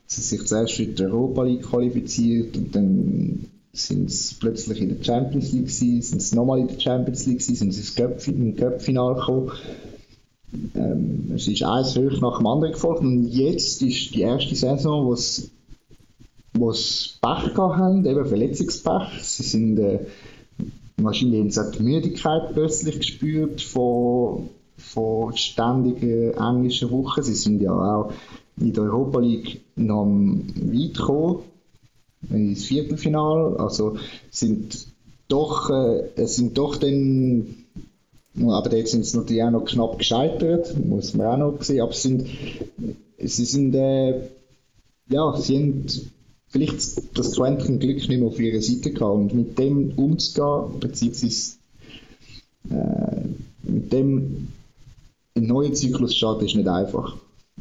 sie 0.06 0.20
sich 0.20 0.44
zuerst 0.46 0.74
für 0.74 0.86
die 0.86 1.02
Europa 1.02 1.42
League 1.42 1.62
qualifiziert 1.62 2.56
und 2.56 2.74
dann 2.74 3.46
sind 3.72 4.10
sie 4.10 4.36
plötzlich 4.38 4.80
in 4.80 4.90
der 4.90 5.02
Champions 5.02 5.52
League 5.52 5.66
gewesen, 5.66 6.02
sind 6.02 6.22
sie 6.22 6.36
nochmal 6.36 6.60
in 6.60 6.68
der 6.68 6.78
Champions 6.78 7.26
League 7.26 7.38
gewesen, 7.38 7.56
sind 7.56 7.72
sie 7.72 7.80
ins 7.80 7.94
Cup, 7.96 8.28
im 8.28 8.54
Cup-Final 8.54 9.14
gekommen. 9.16 9.52
Ähm, 10.76 11.32
es 11.34 11.48
ist 11.48 11.64
eins 11.64 11.96
hoch 11.96 12.20
nach 12.20 12.38
dem 12.38 12.46
anderen 12.46 12.74
gefolgt 12.74 13.02
und 13.02 13.26
jetzt 13.26 13.82
ist 13.82 14.14
die 14.14 14.20
erste 14.20 14.54
Saison, 14.54 15.06
wo 15.06 15.16
sie 15.16 15.50
wo 16.54 16.70
es 16.70 17.18
Pech 17.20 17.54
gehabt 17.54 17.76
haben, 17.76 18.06
eben 18.06 18.26
Verletzungspech. 18.26 19.22
Sie 19.22 19.42
sind 19.42 19.78
äh, 19.78 20.00
wahrscheinlich 20.96 21.40
haben 21.40 21.50
sie 21.50 21.70
die 21.78 21.82
Müdigkeit 21.82 22.54
plötzlich 22.54 22.98
gespürt 22.98 23.60
von, 23.60 24.48
von 24.76 25.36
ständigen 25.36 26.32
englischen 26.34 26.90
Wochen. 26.90 27.22
Sie 27.22 27.34
sind 27.34 27.60
ja 27.60 27.72
auch 27.72 28.12
in 28.56 28.72
der 28.72 28.84
Europa 28.84 29.18
League 29.18 29.62
noch 29.76 30.06
weit 30.06 30.94
gekommen, 30.94 31.42
ins 32.30 32.64
Viertelfinale. 32.64 33.58
Also 33.58 33.96
sind 34.30 34.86
doch, 35.28 35.70
äh, 35.70 36.26
sind 36.26 36.56
doch 36.56 36.76
dann 36.76 37.56
aber 38.42 38.76
jetzt 38.76 38.90
sind 38.90 39.06
sie 39.06 39.16
natürlich 39.16 39.44
auch 39.44 39.50
noch 39.52 39.64
knapp 39.64 39.98
gescheitert, 39.98 40.74
muss 40.84 41.14
man 41.14 41.26
auch 41.26 41.52
noch 41.52 41.62
sehen. 41.62 41.82
Aber 41.82 41.92
sie 41.92 42.08
sind, 42.08 42.28
sie 43.18 43.44
sind 43.44 43.74
äh, 43.76 44.28
ja, 45.08 45.36
sie 45.36 45.56
haben 45.56 45.86
vielleicht 46.54 47.18
das 47.18 47.32
Quäntchen 47.32 47.80
Glück 47.80 47.96
nicht 47.96 48.08
mehr 48.08 48.22
auf 48.28 48.38
ihrer 48.38 48.62
Seite 48.62 48.92
gehabt. 48.92 49.16
Und 49.16 49.34
mit 49.34 49.58
dem 49.58 49.90
umzugehen, 49.96 50.78
beziehungsweise 50.78 51.56
äh, 52.70 53.26
mit 53.64 53.92
dem 53.92 54.48
einen 55.34 55.46
neuen 55.48 55.74
Zyklus 55.74 56.14
starten, 56.14 56.44
ist 56.44 56.54
nicht 56.54 56.68
einfach. 56.68 57.16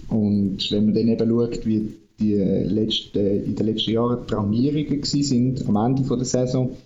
Und 0.09 0.59
wenn 0.69 0.85
man 0.85 0.93
dann 0.93 1.07
eben 1.07 1.27
schaut, 1.27 1.65
wie 1.65 1.93
die 2.19 2.35
letzten, 2.35 3.17
in 3.17 3.55
den 3.55 3.65
letzten 3.65 3.91
Jahren 3.91 4.27
Traumierungen 4.27 5.03
sind 5.03 5.67
am 5.67 5.75
Ende 5.75 6.03
der 6.03 6.25
Saison, 6.25 6.77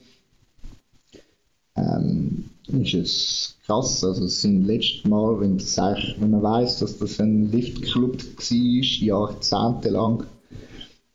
ähm, 1.75 2.45
ist 2.67 2.93
es 2.93 3.55
krass. 3.65 4.01
Also 4.05 4.23
es 4.23 4.41
sind 4.41 4.65
letztes 4.65 5.03
Mal, 5.03 5.41
wenn, 5.41 5.57
das 5.57 5.75
wenn 5.75 6.31
man 6.31 6.41
weiß, 6.41 6.79
dass 6.79 6.99
das 6.99 7.19
ein 7.19 7.51
Liftclub 7.51 8.17
war, 8.17 8.83
jahrzehntelang, 9.05 10.23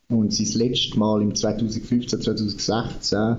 und 0.09 0.33
sie 0.33 0.45
das 0.45 0.55
letzte 0.55 0.99
Mal 0.99 1.21
im 1.21 1.35
2015, 1.35 2.21
2016 2.21 3.37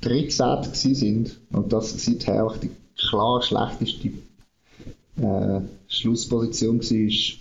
13 0.00 0.94
sind 0.94 1.40
und 1.50 1.72
das 1.72 2.04
seither 2.04 2.46
auch 2.46 2.56
die 2.56 2.70
klar 2.96 3.42
schlechteste 3.42 4.12
äh, 5.20 5.60
Schlussposition 5.88 6.80
war, 6.80 7.38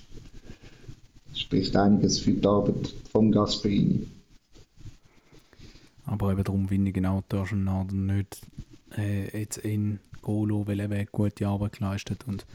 spricht 1.35 1.75
einiges 1.75 2.19
für 2.19 2.31
die 2.31 2.47
Arbeit 2.47 2.93
von 3.11 3.31
Gasperini. 3.31 4.07
Aber 6.05 6.31
eben 6.31 6.43
darum 6.43 6.67
finde 6.67 6.89
ich 6.89 6.95
genau 6.95 7.23
Dorschen 7.29 7.65
Norden 7.65 8.07
nicht 8.07 8.41
äh, 8.97 9.39
jetzt 9.39 9.57
in 9.57 9.99
Golo, 10.21 10.65
weil 10.65 10.79
er 10.79 11.05
gute 11.05 11.47
Arbeit 11.47 11.73
geleistet 11.73 12.25
und 12.27 12.45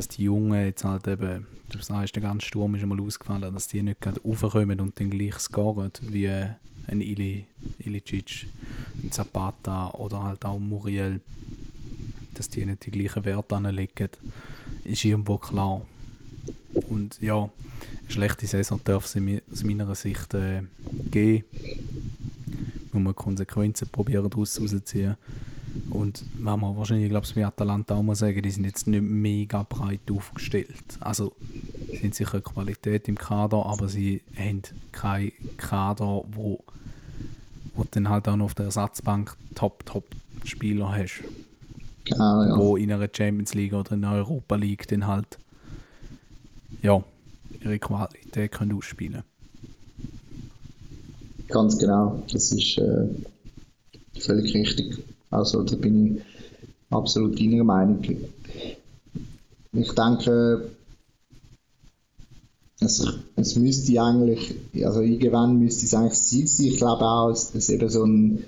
dass 0.00 0.08
die 0.08 0.22
Jungen 0.22 0.64
jetzt 0.64 0.82
halt 0.82 1.06
eben, 1.08 1.46
du 1.68 1.78
sagst, 1.78 2.14
der 2.14 2.22
ganze 2.22 2.46
Sturm 2.46 2.74
ist 2.74 2.82
einmal 2.82 3.02
ausgefallen, 3.02 3.52
dass 3.52 3.68
die 3.68 3.82
nicht 3.82 4.00
gerade 4.00 4.18
raufkommen 4.22 4.80
und 4.80 4.98
dann 4.98 5.10
gleich 5.10 5.34
scoren, 5.34 5.92
wie 6.00 6.26
ein 6.30 7.02
Ili, 7.02 7.44
Ilicic, 7.80 8.46
ein 9.02 9.12
Zapata 9.12 9.90
oder 9.90 10.22
halt 10.22 10.46
auch 10.46 10.58
Muriel, 10.58 11.20
dass 12.32 12.48
die 12.48 12.64
nicht 12.64 12.86
die 12.86 12.90
gleichen 12.90 13.26
Werte 13.26 13.56
anlegen, 13.56 14.08
ist 14.84 15.04
irgendwo 15.04 15.36
klar. 15.36 15.82
Und 16.88 17.20
ja, 17.20 17.42
eine 17.42 18.10
schlechte 18.10 18.46
Saison 18.46 18.80
darf 18.82 19.04
es 19.04 19.20
aus 19.52 19.64
meiner 19.64 19.94
Sicht 19.94 20.32
äh, 20.32 20.62
geben. 21.10 21.44
Muss 22.90 23.02
man 23.02 23.14
Konsequenzen 23.14 23.86
probieren 23.88 24.30
daraus 24.30 24.58
rauszuziehen. 24.58 25.18
Und 25.90 26.24
wenn 26.34 26.60
man 26.60 26.76
wahrscheinlich, 26.76 27.10
glaube 27.10 27.26
ich, 27.26 27.36
wie 27.36 27.44
Atalanta 27.44 27.94
auch 27.94 28.02
mal 28.02 28.16
sagen, 28.16 28.42
die 28.42 28.50
sind 28.50 28.64
jetzt 28.64 28.86
nicht 28.86 29.02
mega 29.02 29.62
breit 29.62 30.00
aufgestellt. 30.10 30.98
Also 31.00 31.32
sind 32.00 32.14
sicher 32.14 32.40
Qualität 32.40 33.08
im 33.08 33.16
Kader, 33.16 33.66
aber 33.66 33.88
sie 33.88 34.22
haben 34.36 34.62
keinen 34.92 35.32
Kader, 35.56 36.24
wo, 36.32 36.60
wo 37.74 37.84
dann 37.90 38.08
halt 38.08 38.28
auch 38.28 38.36
noch 38.36 38.46
auf 38.46 38.54
der 38.54 38.66
Ersatzbank 38.66 39.36
Top-Top-Spieler 39.54 40.92
hast. 40.92 41.22
Ah, 42.18 42.46
ja. 42.48 42.56
Wo 42.56 42.76
in 42.76 42.90
einer 42.90 43.08
Champions 43.12 43.54
League 43.54 43.72
oder 43.72 43.92
in 43.92 44.04
einer 44.04 44.16
Europa 44.16 44.56
League 44.56 44.88
dann 44.88 45.06
halt 45.06 45.38
ja, 46.82 47.02
ihre 47.60 47.78
Qualität 47.78 48.52
können 48.52 48.72
ausspielen 48.72 49.22
Ganz 51.48 51.78
genau, 51.78 52.22
das 52.32 52.52
ist 52.52 52.78
äh, 52.78 53.08
völlig 54.18 54.54
richtig. 54.54 55.02
Also 55.30 55.62
da 55.62 55.76
bin 55.76 56.16
ich 56.16 56.22
absolut 56.90 57.38
deiner 57.38 57.64
Meinung. 57.64 58.02
Ich 59.72 59.92
denke, 59.92 60.70
es, 62.80 63.06
es 63.36 63.56
müsste 63.56 64.02
eigentlich, 64.02 64.54
also 64.82 65.00
irgendwann 65.00 65.58
müsste 65.58 65.86
es 65.86 65.94
eigentlich 65.94 66.20
Ziel 66.20 66.46
sein. 66.46 66.66
Ich 66.66 66.76
glaube 66.78 67.04
auch, 67.04 67.28
dass 67.30 67.54
es 67.54 67.68
eben 67.68 67.88
so 67.88 68.04
ein 68.04 68.44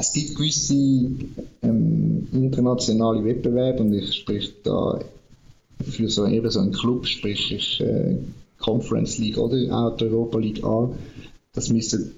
es 0.00 0.14
gibt 0.14 0.34
gewisse 0.34 0.74
ähm, 1.62 2.26
internationale 2.32 3.22
Wettbewerbe 3.22 3.82
und 3.82 3.92
ich 3.92 4.14
spreche 4.14 4.52
da 4.62 4.98
für 5.84 6.08
so 6.08 6.26
eben 6.26 6.50
so 6.50 6.60
einen 6.60 6.72
Club, 6.72 7.06
sprich 7.06 7.52
ich 7.52 7.80
äh, 7.82 8.16
Conference 8.58 9.18
League 9.18 9.36
oder 9.36 9.56
auch 9.76 9.96
die 9.98 10.04
Europa 10.04 10.38
League 10.38 10.64
an. 10.64 10.94
Das 11.52 11.68
müsste, 11.68 12.12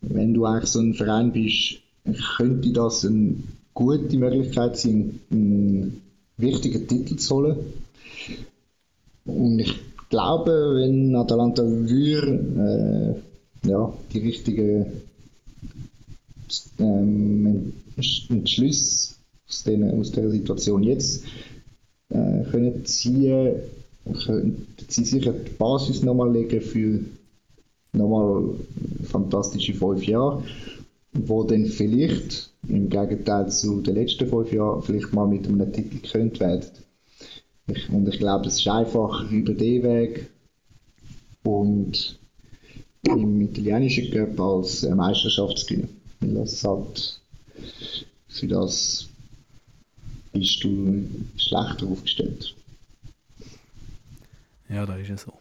wenn 0.00 0.34
du 0.34 0.46
eigentlich 0.46 0.70
so 0.70 0.80
ein 0.80 0.94
Verein 0.94 1.32
bist, 1.32 1.78
könnte 2.36 2.72
das 2.72 3.04
eine 3.04 3.36
gute 3.74 4.16
Möglichkeit 4.16 4.76
sein, 4.76 5.20
einen 5.30 6.02
wichtigen 6.36 6.86
Titel 6.86 7.16
zu 7.16 7.36
holen. 7.36 7.56
Und 9.24 9.58
ich 9.60 9.74
glaube, 10.10 10.74
wenn 10.74 11.14
Atalanta 11.14 11.62
würde, 11.64 13.22
äh, 13.64 13.68
ja, 13.68 13.92
die 14.12 14.18
richtigen 14.18 14.86
ähm, 16.78 17.72
Entschlüsse 18.28 19.14
aus, 19.48 19.64
den, 19.64 19.90
aus 19.90 20.10
der 20.10 20.30
Situation 20.30 20.82
jetzt 20.82 21.24
äh, 22.08 22.42
können 22.50 22.84
ziehen, 22.84 23.54
können 24.24 24.66
sie 24.88 25.04
sicher 25.04 25.32
die 25.32 25.50
Basis 25.50 26.02
nochmal 26.02 26.32
legen 26.32 26.60
für 26.60 27.00
nochmal 27.92 28.56
fantastische 29.04 29.74
fünf 29.74 30.04
Jahre, 30.04 30.42
wo 31.12 31.44
dann 31.44 31.66
vielleicht 31.66 32.50
im 32.68 32.88
Gegenteil 32.88 33.50
zu 33.50 33.80
den 33.80 33.94
letzten 33.94 34.28
fünf 34.28 34.52
Jahren 34.52 34.82
vielleicht 34.82 35.12
mal 35.12 35.26
mit 35.26 35.46
einem 35.46 35.72
Titel 35.72 36.00
gekrönt 36.00 36.40
werden. 36.40 36.66
Ich, 37.66 37.88
und 37.90 38.08
ich 38.08 38.18
glaube, 38.18 38.46
es 38.48 38.58
ist 38.58 38.68
einfach 38.68 39.30
über 39.30 39.54
den 39.54 39.82
Weg 39.82 40.30
und 41.44 42.18
im 43.02 43.40
italienischen 43.40 44.10
Cup 44.10 44.40
als 44.40 44.82
Meisterschaftsgewinner. 44.82 45.88
Weil 46.20 46.34
das 46.34 46.64
halt 46.64 47.20
für 48.28 48.48
das 48.48 49.08
bist 50.32 50.64
du 50.64 51.04
schlechter 51.36 51.86
aufgestellt. 51.86 52.54
Ja, 54.68 54.86
da 54.86 54.96
ist 54.96 55.10
es 55.10 55.22
so. 55.22 55.32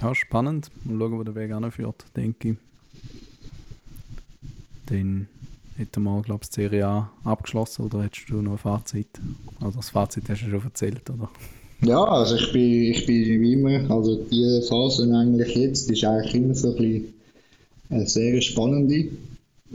Ja, 0.00 0.14
spannend. 0.14 0.70
Mal 0.84 0.98
schauen, 0.98 1.18
wo 1.18 1.22
der 1.24 1.34
Weg 1.34 1.50
anführt, 1.52 2.04
denke 2.14 2.50
ich. 2.50 2.56
Dann 4.92 5.26
hätten 5.76 6.02
wir, 6.02 6.22
glaube 6.22 6.40
ich, 6.44 6.50
die 6.50 6.54
Serie 6.54 6.86
A 6.86 7.10
abgeschlossen 7.24 7.86
oder 7.86 8.02
hättest 8.02 8.28
du 8.28 8.42
noch 8.42 8.52
ein 8.52 8.58
Fazit? 8.58 9.08
Also 9.60 9.78
das 9.78 9.90
Fazit 9.90 10.28
hast 10.28 10.42
du 10.42 10.50
schon 10.50 10.62
erzählt, 10.62 11.08
oder? 11.08 11.30
Ja, 11.80 12.04
also 12.04 12.36
ich 12.36 12.52
bin, 12.52 12.82
ich 12.92 13.06
bin 13.06 13.40
wie 13.40 13.54
immer, 13.54 13.90
also 13.90 14.16
die 14.16 14.62
Phase 14.68 15.02
eigentlich 15.12 15.56
jetzt 15.56 15.90
ist 15.90 16.04
eigentlich 16.04 16.34
immer 16.34 16.54
so 16.54 16.70
ein 16.70 16.76
bisschen 16.76 17.14
eine 17.90 18.06
sehr 18.06 18.40
spannende. 18.40 19.08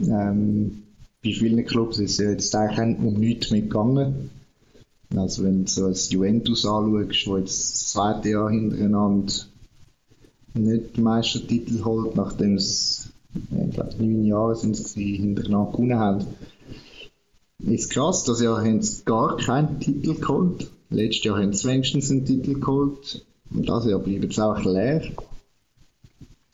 Ähm, 0.00 0.82
bei 1.22 1.32
vielen 1.32 1.66
Clubs 1.66 1.98
ist 1.98 2.12
es 2.12 2.18
jetzt 2.18 2.54
eigentlich 2.54 2.98
um 2.98 3.14
nichts 3.14 3.50
mehr 3.50 3.60
gegangen. 3.60 4.30
Also 5.14 5.42
wenn 5.42 5.64
du 5.64 5.70
so 5.70 5.88
das 5.88 6.10
Juventus 6.10 6.64
anschaust, 6.64 7.26
wo 7.26 7.36
jetzt 7.38 7.72
das 7.72 7.88
zweite 7.88 8.30
Jahr 8.30 8.50
hintereinander 8.50 9.32
nicht 10.54 10.96
den 10.96 11.04
Meistertitel 11.04 11.84
holt, 11.84 12.16
nachdem 12.16 12.54
es, 12.54 13.08
ich 13.34 13.74
glaube, 13.74 13.94
neun 13.98 14.24
Jahre 14.24 14.56
sind 14.56 14.78
es 14.78 14.94
hintereinander 14.94 15.70
gewonnen 15.70 15.98
haben. 15.98 16.26
Ist 17.58 17.90
krass, 17.90 18.24
das 18.24 18.40
Jahr 18.40 18.64
haben 18.64 18.82
sie 18.82 19.04
gar 19.04 19.36
keinen 19.36 19.80
Titel 19.80 20.14
geholt. 20.14 20.70
Letztes 20.90 21.24
Jahr 21.24 21.38
haben 21.38 21.52
sie 21.52 21.68
wenigstens 21.68 22.10
einen 22.10 22.24
Titel 22.24 22.54
geholt. 22.54 23.26
Und 23.50 23.68
das 23.68 23.86
Jahr 23.86 23.98
bleibt 23.98 24.32
es 24.32 24.38
auch 24.38 24.64
leer. 24.64 25.02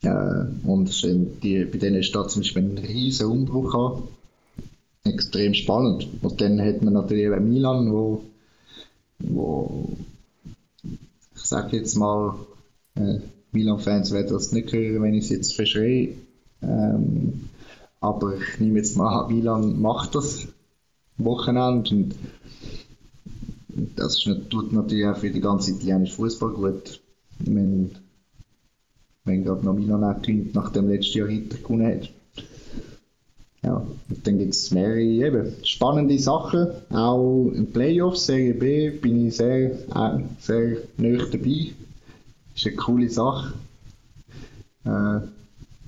Äh, 0.01 0.67
und 0.67 1.03
die, 1.43 1.65
bei 1.65 1.77
denen 1.77 2.03
steht 2.03 2.29
zum 2.29 2.41
Beispiel 2.41 2.63
ein 2.63 2.77
riesen 2.77 3.27
Umbruch 3.27 3.73
an. 3.73 4.03
Extrem 5.03 5.53
spannend. 5.53 6.07
Und 6.21 6.41
dann 6.41 6.59
hat 6.59 6.81
man 6.81 6.93
natürlich 6.93 7.25
eben 7.25 7.49
Milan, 7.49 7.91
wo, 7.91 8.23
wo 9.19 9.89
ich 10.83 11.43
sage 11.43 11.77
jetzt 11.77 11.95
mal, 11.95 12.35
äh, 12.95 13.19
Milan-Fans 13.51 14.11
werden 14.11 14.33
das 14.33 14.51
nicht 14.51 14.73
hören, 14.73 15.03
wenn 15.03 15.13
ich 15.13 15.25
es 15.25 15.29
jetzt 15.29 15.55
verschreie. 15.55 16.15
Ähm, 16.65 17.49
aber 18.01 18.35
ich 18.35 18.59
nehme 18.59 18.77
jetzt 18.77 18.97
mal 18.97 19.23
an, 19.23 19.33
Milan 19.33 19.81
macht 19.81 20.15
das 20.15 20.47
Wochenende 21.17 21.95
und 21.95 22.15
das 23.95 24.25
ist, 24.25 24.49
tut 24.49 24.73
natürlich 24.73 25.05
auch 25.05 25.17
für 25.17 25.29
die 25.29 25.41
ganze 25.41 25.71
italienische 25.71 26.15
Fußball 26.15 26.51
gut. 26.51 27.01
Wenn, 27.39 27.91
wenn 29.25 29.43
gerade 29.43 29.65
noch 29.65 29.73
Milan 29.73 30.03
auch 30.03 30.21
gewinnt, 30.21 30.55
nach 30.55 30.71
dem 30.71 30.89
letzten 30.89 31.17
Jahr 31.17 31.27
hinter 31.27 31.57
gewonnen 31.57 31.87
hat. 31.87 32.09
Ja, 33.63 33.77
und 33.77 34.27
dann 34.27 34.37
gibt 34.37 34.53
es 34.53 34.71
mehrere 34.71 35.01
eben, 35.01 35.53
spannende 35.63 36.19
Sachen. 36.19 36.67
Auch 36.91 37.51
im 37.53 37.71
Playoffs, 37.71 38.27
Serie 38.27 38.53
B, 38.53 38.91
bin 38.91 39.27
ich 39.27 39.37
sehr, 39.37 39.71
äh, 39.71 40.23
sehr 40.39 40.77
nah 40.97 41.25
dabei. 41.25 41.73
Ist 42.55 42.67
eine 42.67 42.75
coole 42.75 43.09
Sache. 43.09 43.53
Äh, 44.85 45.21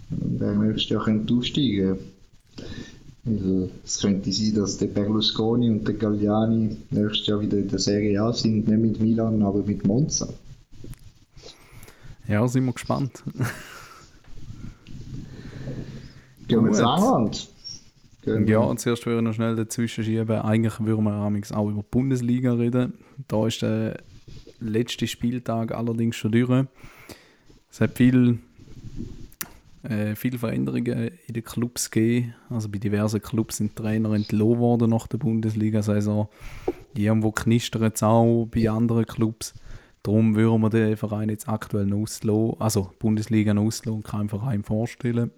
wer 0.09 0.53
nächstes 0.53 0.89
Jahr 0.89 1.03
könnte 1.03 1.33
aufsteigen 1.33 1.97
weil 3.27 3.69
es 3.83 3.99
könnte 3.99 4.31
sein, 4.31 4.55
dass 4.55 4.77
der 4.77 4.87
Berlusconi 4.87 5.69
und 5.69 5.85
der 5.87 5.95
Galliani 5.95 6.77
nächstes 6.91 7.27
Jahr 7.27 7.41
wieder 7.41 7.57
in 7.57 7.67
der 7.67 7.79
Serie 7.79 8.21
A 8.21 8.31
sind, 8.31 8.67
nicht 8.67 8.79
mit 8.79 8.99
Milan, 9.01 9.43
aber 9.43 9.63
mit 9.63 9.85
Monza. 9.85 10.29
Ja, 12.27 12.47
sind 12.47 12.65
wir 12.65 12.73
gespannt. 12.73 13.23
Gehen 16.47 16.61
wir 16.61 16.69
ins 16.69 16.79
England. 16.79 17.49
Ja, 18.45 18.59
und 18.59 18.79
zuerst 18.79 19.05
würde 19.05 19.19
ich 19.19 19.23
noch 19.23 19.33
schnell 19.33 19.55
dazwischen 19.55 20.03
schieben. 20.03 20.29
Eigentlich 20.29 20.79
würden 20.79 21.05
wir 21.05 21.57
auch 21.57 21.69
über 21.69 21.81
die 21.81 21.87
Bundesliga 21.89 22.53
reden. 22.53 22.93
Da 23.27 23.47
ist 23.47 23.61
der 23.61 23.97
letzte 24.59 25.07
Spieltag 25.07 25.73
allerdings 25.73 26.17
schon 26.17 26.33
durch. 26.33 26.65
Es 27.71 27.79
hat 27.79 27.97
viel, 27.97 28.39
äh, 29.89 30.15
viele 30.15 30.37
Veränderungen 30.37 31.11
in 31.27 31.33
den 31.33 31.43
Clubs 31.43 31.89
gegeben. 31.89 32.33
Also 32.49 32.69
bei 32.69 32.77
diversen 32.77 33.21
Clubs 33.21 33.57
sind 33.57 33.75
Trainer 33.75 34.13
entlohnt 34.13 34.59
worden 34.59 34.89
nach 34.89 35.07
der 35.07 35.17
Bundesliga-Saison. 35.17 36.27
Irgendwo 36.93 37.31
knistert 37.31 37.95
es 37.95 38.03
auch 38.03 38.47
bei 38.47 38.69
anderen 38.69 39.05
Clubs. 39.05 39.53
Darum 40.03 40.35
würden 40.35 40.61
wir 40.61 40.69
den 40.69 40.97
Verein 40.97 41.29
jetzt 41.29 41.49
aktuell 41.49 41.85
noch 41.85 42.03
auslassen, 42.03 42.55
also 42.59 42.91
Bundesliga 42.99 43.53
noch 43.53 43.65
auslassen 43.65 43.97
und 43.97 44.03
keinen 44.05 44.29
Verein 44.29 44.63
vorstellen. 44.63 45.31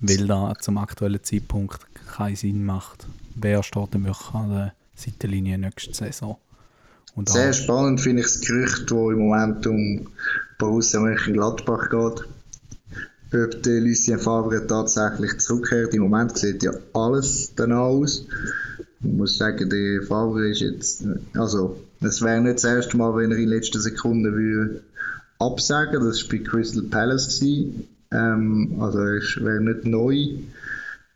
Weil 0.00 0.26
da 0.26 0.54
zum 0.60 0.78
aktuellen 0.78 1.22
Zeitpunkt 1.22 1.78
keinen 2.06 2.36
Sinn 2.36 2.64
macht. 2.64 3.06
Wer 3.34 3.62
steht 3.62 3.94
denn 3.94 4.04
wirklich 4.04 4.34
an 4.34 4.50
der 4.50 4.74
Seitenlinie 4.94 5.58
nächste 5.58 5.94
Saison? 5.94 6.36
Und 7.14 7.28
Sehr 7.28 7.52
spannend 7.52 8.00
finde 8.00 8.22
ich 8.22 8.28
das 8.28 8.40
Gerücht, 8.40 8.90
das 8.90 8.90
im 8.90 9.18
Moment 9.18 9.66
um 9.66 10.08
Borussia 10.58 11.00
Mönchengladbach 11.00 11.90
geht. 11.90 12.24
Ob 13.34 13.62
der 13.64 13.80
Lucien 13.80 14.20
Favre 14.20 14.64
tatsächlich 14.64 15.38
zurückkehrt. 15.38 15.92
Im 15.92 16.02
Moment 16.02 16.38
sieht 16.38 16.62
ja 16.62 16.70
alles 16.92 17.52
danach 17.56 17.78
aus. 17.78 18.26
Ich 19.00 19.12
muss 19.12 19.38
sagen, 19.38 19.68
der 19.68 20.02
Favre 20.02 20.50
ist 20.50 20.60
jetzt, 20.60 21.04
also, 21.34 21.82
es 22.00 22.22
wäre 22.22 22.40
nicht 22.40 22.56
das 22.56 22.64
erste 22.64 22.96
Mal, 22.96 23.16
wenn 23.16 23.32
er 23.32 23.38
in 23.38 23.48
letzter 23.48 23.80
Sekunde 23.80 24.32
würde 24.34 24.82
absagen. 25.40 26.04
Das 26.04 26.22
war 26.22 26.30
bei 26.30 26.44
Crystal 26.44 26.84
Palace. 26.84 27.42
Ähm, 28.12 28.76
also, 28.78 28.98
er 29.00 29.20
wäre 29.40 29.60
nicht 29.60 29.84
neu 29.84 30.28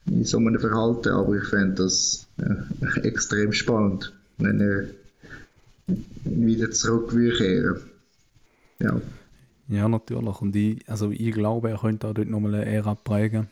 in 0.07 0.25
so 0.25 0.39
einem 0.39 0.59
Verhalten, 0.59 1.11
aber 1.11 1.37
ich 1.37 1.45
fände 1.45 1.85
das 1.85 2.27
äh, 2.39 3.01
extrem 3.07 3.53
spannend, 3.53 4.13
wenn 4.39 4.61
er 4.61 4.85
wieder 6.25 6.71
zurück 6.73 7.11
kehren. 7.11 7.77
Ja. 8.81 9.01
Ja, 9.69 9.89
natürlich. 9.89 10.41
Und 10.41 10.57
ich, 10.57 10.89
also 10.89 11.11
ich 11.11 11.33
glaube, 11.33 11.71
er 11.71 11.79
könnte 11.79 12.09
auch 12.09 12.15
dort 12.15 12.29
nochmal 12.29 12.55
eine 12.55 12.67
Ära 12.67 12.95
prägen. 12.95 13.49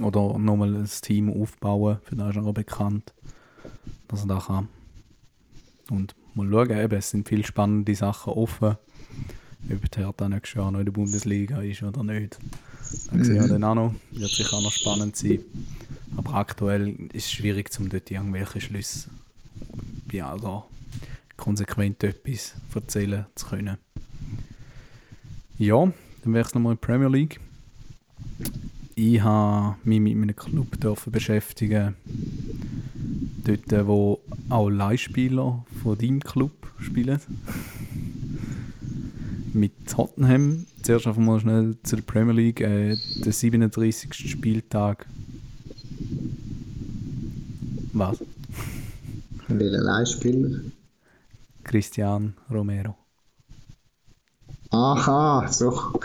Oder 0.00 0.38
nochmal 0.38 0.76
ein 0.76 0.88
Team 1.02 1.30
aufbauen, 1.30 1.98
für 2.04 2.14
das 2.14 2.30
ist 2.30 2.36
er 2.36 2.44
auch 2.44 2.52
bekannt, 2.52 3.12
dass 4.06 4.22
er 4.22 4.28
das 4.28 4.46
kann. 4.46 4.68
Und 5.90 6.14
mal 6.34 6.48
schauen, 6.48 6.78
eben, 6.78 6.98
es 6.98 7.10
sind 7.10 7.28
viele 7.28 7.42
spannende 7.42 7.94
Sachen 7.94 8.32
offen. 8.32 8.76
Ob 9.72 9.90
der 9.90 10.06
Hertha 10.06 10.28
nächstes 10.28 10.54
Jahr 10.54 10.70
noch 10.70 10.78
in 10.78 10.84
der 10.84 10.92
Bundesliga 10.92 11.60
ist 11.62 11.82
oder 11.82 12.04
nicht. 12.04 12.38
Das 12.90 13.26
sehen 13.26 13.34
wir 13.34 13.42
mhm. 13.42 13.48
dann 13.48 13.64
auch 13.64 13.74
noch. 13.74 13.94
Wird 14.12 14.30
sicher 14.30 14.56
auch 14.56 14.62
noch 14.62 14.72
spannend 14.72 15.16
sein. 15.16 15.40
Aber 16.16 16.34
aktuell 16.34 16.88
ist 17.12 17.26
es 17.26 17.32
schwierig, 17.32 17.70
um 17.80 17.88
dort 17.88 18.10
irgendwelche 18.10 18.60
Schlüsse 18.60 19.10
ja, 20.12 20.36
da 20.36 20.64
konsequent 21.36 22.02
etwas 22.02 22.54
erzählen 22.74 23.26
zu 23.34 23.46
können. 23.46 23.78
Ja, 25.58 25.92
dann 26.22 26.34
wechseln 26.34 26.62
wir 26.62 26.70
in 26.70 26.76
die 26.76 26.86
Premier 26.86 27.08
League. 27.08 27.40
Ich 28.94 29.20
habe 29.20 29.74
mich 29.82 30.00
mit 30.00 30.16
meinem 30.16 30.36
Club 30.36 30.80
dürfen 30.80 31.10
beschäftigen, 31.10 31.96
dort 33.44 33.86
wo 33.88 34.20
auch 34.50 34.68
Leihspieler 34.68 35.64
von 35.82 35.98
deinem 35.98 36.20
Club 36.20 36.52
spielen. 36.78 37.18
mit 39.52 39.72
Tottenham. 39.88 40.66
Zuerst 40.82 41.08
einfach 41.08 41.20
mal 41.20 41.40
schnell 41.40 41.76
zu 41.82 41.96
der 41.96 42.02
Premier 42.04 42.34
League. 42.34 42.60
Äh, 42.60 42.96
der 43.24 43.32
37. 43.32 44.14
Spieltag. 44.14 45.06
Was? 47.92 48.22
Welcher 49.48 49.78
Leihspieler? 49.82 50.60
Christian 51.64 52.34
Romero. 52.48 52.94
Aha, 54.70 55.46
so. 55.48 56.00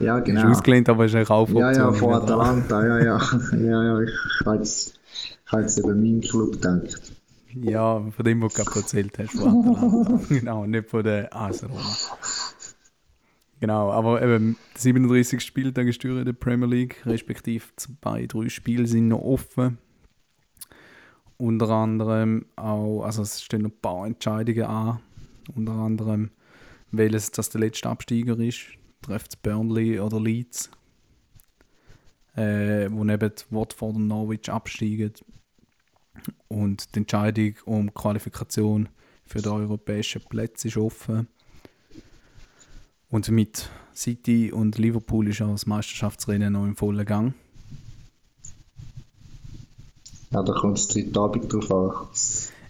Ja, 0.00 0.18
Ist 0.18 0.24
genau. 0.24 0.50
ausgelehnt, 0.50 0.88
aber 0.88 1.04
ist 1.04 1.14
eigentlich 1.14 1.30
auch 1.30 1.48
Ja, 1.50 1.72
ja, 1.72 1.92
von 1.92 2.14
Atalanta, 2.14 2.84
ja, 2.84 2.98
ja. 3.04 3.20
ja, 3.52 3.84
ja, 3.84 4.00
ich 4.00 4.10
habe 4.44 4.56
jetzt, 4.56 4.98
ich 5.12 5.52
habe 5.52 5.62
jetzt 5.62 5.78
über 5.78 5.94
meinen 5.94 6.20
Club 6.20 6.52
gedacht. 6.52 7.12
Ja, 7.54 8.00
von 8.10 8.24
dem, 8.24 8.42
was 8.42 8.54
du 8.54 8.64
gerade 8.64 8.80
erzählt 8.80 9.18
hast. 9.18 9.32
Von 9.32 9.76
Atalanta. 9.76 10.20
genau, 10.28 10.66
nicht 10.66 10.88
von 10.88 11.04
der 11.04 11.34
AS 11.34 11.62
Roma. 11.62 11.80
Genau, 13.60 13.90
aber 13.90 14.22
eben, 14.22 14.56
der 14.74 14.80
37. 14.80 15.40
Spieltag 15.40 15.86
ist 15.86 16.02
durch 16.02 16.18
in 16.18 16.24
der 16.24 16.32
Premier 16.32 16.66
League, 16.66 17.02
respektive 17.06 17.64
zwei, 17.76 18.26
drei 18.26 18.48
Spiele 18.48 18.86
sind 18.86 19.08
noch 19.08 19.20
offen. 19.20 19.78
Unter 21.36 21.70
anderem 21.70 22.46
auch, 22.56 23.04
also 23.04 23.22
es 23.22 23.42
stehen 23.42 23.62
noch 23.62 23.70
ein 23.70 23.80
paar 23.80 24.06
Entscheidungen 24.06 24.64
an. 24.64 25.00
Unter 25.54 25.72
anderem, 25.72 26.30
welches 26.90 27.30
das 27.30 27.50
der 27.50 27.60
letzte 27.60 27.88
Absteiger 27.88 28.38
ist. 28.38 28.60
Trifft 29.02 29.42
Burnley 29.42 30.00
oder 30.00 30.20
Leeds. 30.20 30.70
Äh, 32.34 32.88
wo 32.90 33.04
neben 33.04 33.32
Watford 33.50 33.96
und 33.96 34.06
Norwich 34.06 34.48
absteigen. 34.48 35.12
Und 36.48 36.94
die 36.94 37.00
Entscheidung 37.00 37.54
um 37.64 37.92
Qualifikation 37.92 38.88
für 39.26 39.42
die 39.42 39.48
europäischen 39.48 40.22
Plätze 40.22 40.68
ist 40.68 40.76
offen. 40.76 41.28
Und 43.10 43.28
mit 43.30 43.68
City 43.94 44.52
und 44.52 44.78
Liverpool 44.78 45.28
ist 45.28 45.42
auch 45.42 45.52
das 45.52 45.66
Meisterschaftsrennen 45.66 46.52
noch 46.52 46.64
im 46.64 46.76
vollen 46.76 47.04
Gang. 47.04 47.34
Ja, 50.30 50.42
da 50.42 50.52
kommt 50.52 50.78
es 50.78 50.88
dritte 50.88 51.18
Abend 51.18 51.52
drauf 51.52 51.70
an. 51.70 52.06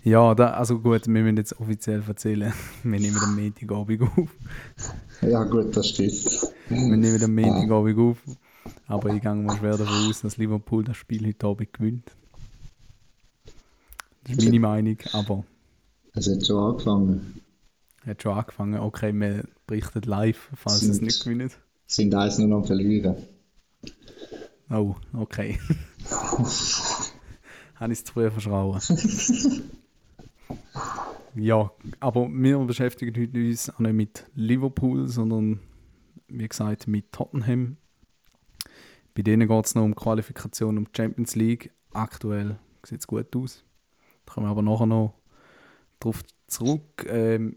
Ja, 0.05 0.35
da, 0.35 0.51
also 0.53 0.79
gut, 0.79 1.07
wir 1.07 1.23
müssen 1.23 1.37
jetzt 1.37 1.59
offiziell 1.61 2.03
erzählen, 2.07 2.53
wir 2.83 3.01
nehmen 3.01 3.19
am 3.23 3.35
Montagabend 3.37 4.03
auf. 4.03 4.29
Ja, 5.23 5.45
gut, 5.45 5.77
das 5.77 5.89
stimmt. 5.89 6.53
Wir 6.69 6.97
nehmen 6.97 7.23
am 7.23 7.35
Montagabend 7.35 7.99
auf. 7.99 8.19
Aber 8.87 9.15
ich 9.15 9.23
gehe 9.23 9.35
mal 9.35 9.57
schwer 9.57 9.77
davon 9.77 10.09
aus, 10.09 10.21
dass 10.21 10.37
Liverpool 10.37 10.85
das 10.85 10.97
Spiel 10.97 11.27
heute 11.27 11.47
Abend 11.47 11.73
gewinnt. 11.73 12.11
Das 14.25 14.37
ist 14.37 14.45
meine 14.45 14.61
Meinung, 14.61 14.99
aber 15.13 15.45
Es 16.15 16.29
hat 16.31 16.47
schon 16.47 16.59
angefangen. 16.73 17.41
hat 18.07 18.23
schon 18.23 18.33
angefangen. 18.37 18.79
Okay, 18.81 19.13
wir 19.15 19.45
berichten 19.67 20.03
live, 20.03 20.51
falls 20.55 20.83
es 20.83 20.97
Sind- 20.97 21.03
nicht 21.03 21.25
gewinnt. 21.25 21.59
Sind 21.87 22.15
eins 22.15 22.37
nur 22.39 22.49
noch 22.49 22.67
Verlieren. 22.67 23.17
Oh, 24.71 24.95
okay. 25.15 25.59
Habe 27.77 27.93
ich 27.93 27.99
es 28.01 28.05
zu 28.05 28.13
früh 28.13 28.31
verschrauen. 28.31 28.81
ja, 31.35 31.71
aber 32.01 32.29
wir 32.29 32.59
beschäftigen 32.61 33.21
heute 33.21 33.39
uns 33.39 33.71
auch 33.71 33.79
nicht 33.79 33.95
mit 33.95 34.27
Liverpool, 34.35 35.09
sondern 35.09 35.61
wie 36.29 36.49
gesagt 36.49 36.87
mit 36.87 37.13
Tottenham. 37.13 37.77
Bei 39.15 39.23
denen 39.23 39.49
geht 39.49 39.67
es 39.67 39.75
noch 39.75 39.83
um 39.83 39.95
Qualifikation 39.95 40.79
um 40.79 40.85
die 40.85 40.91
Champions 40.97 41.35
League. 41.35 41.73
Aktuell 41.93 42.59
sieht 42.85 43.01
es 43.01 43.07
gut 43.07 43.35
aus. 43.35 43.65
Da 44.27 44.35
kommen 44.35 44.47
wir 44.47 44.51
aber 44.51 44.63
nachher 44.63 44.87
noch 44.87 45.15
darauf 45.99 46.23
zurück. 46.47 47.07
Ähm, 47.09 47.57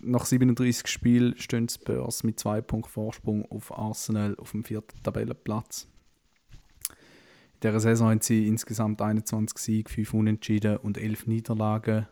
nach 0.00 0.24
37 0.24 0.86
Spielen 0.86 1.36
stehen 1.38 1.68
Spurs 1.68 2.22
mit 2.22 2.38
zwei 2.38 2.60
Punkten 2.60 2.90
Vorsprung 2.90 3.50
auf 3.50 3.76
Arsenal 3.76 4.36
auf 4.38 4.52
dem 4.52 4.64
vierten 4.64 5.02
Tabellenplatz. 5.02 5.88
In 6.90 7.60
dieser 7.62 7.80
Saison 7.80 8.10
haben 8.10 8.20
sie 8.20 8.46
insgesamt 8.46 9.02
21 9.02 9.58
Siege, 9.58 9.90
5 9.90 10.14
Unentschieden 10.14 10.76
und 10.76 10.98
11 10.98 11.26
Niederlagen 11.26 12.06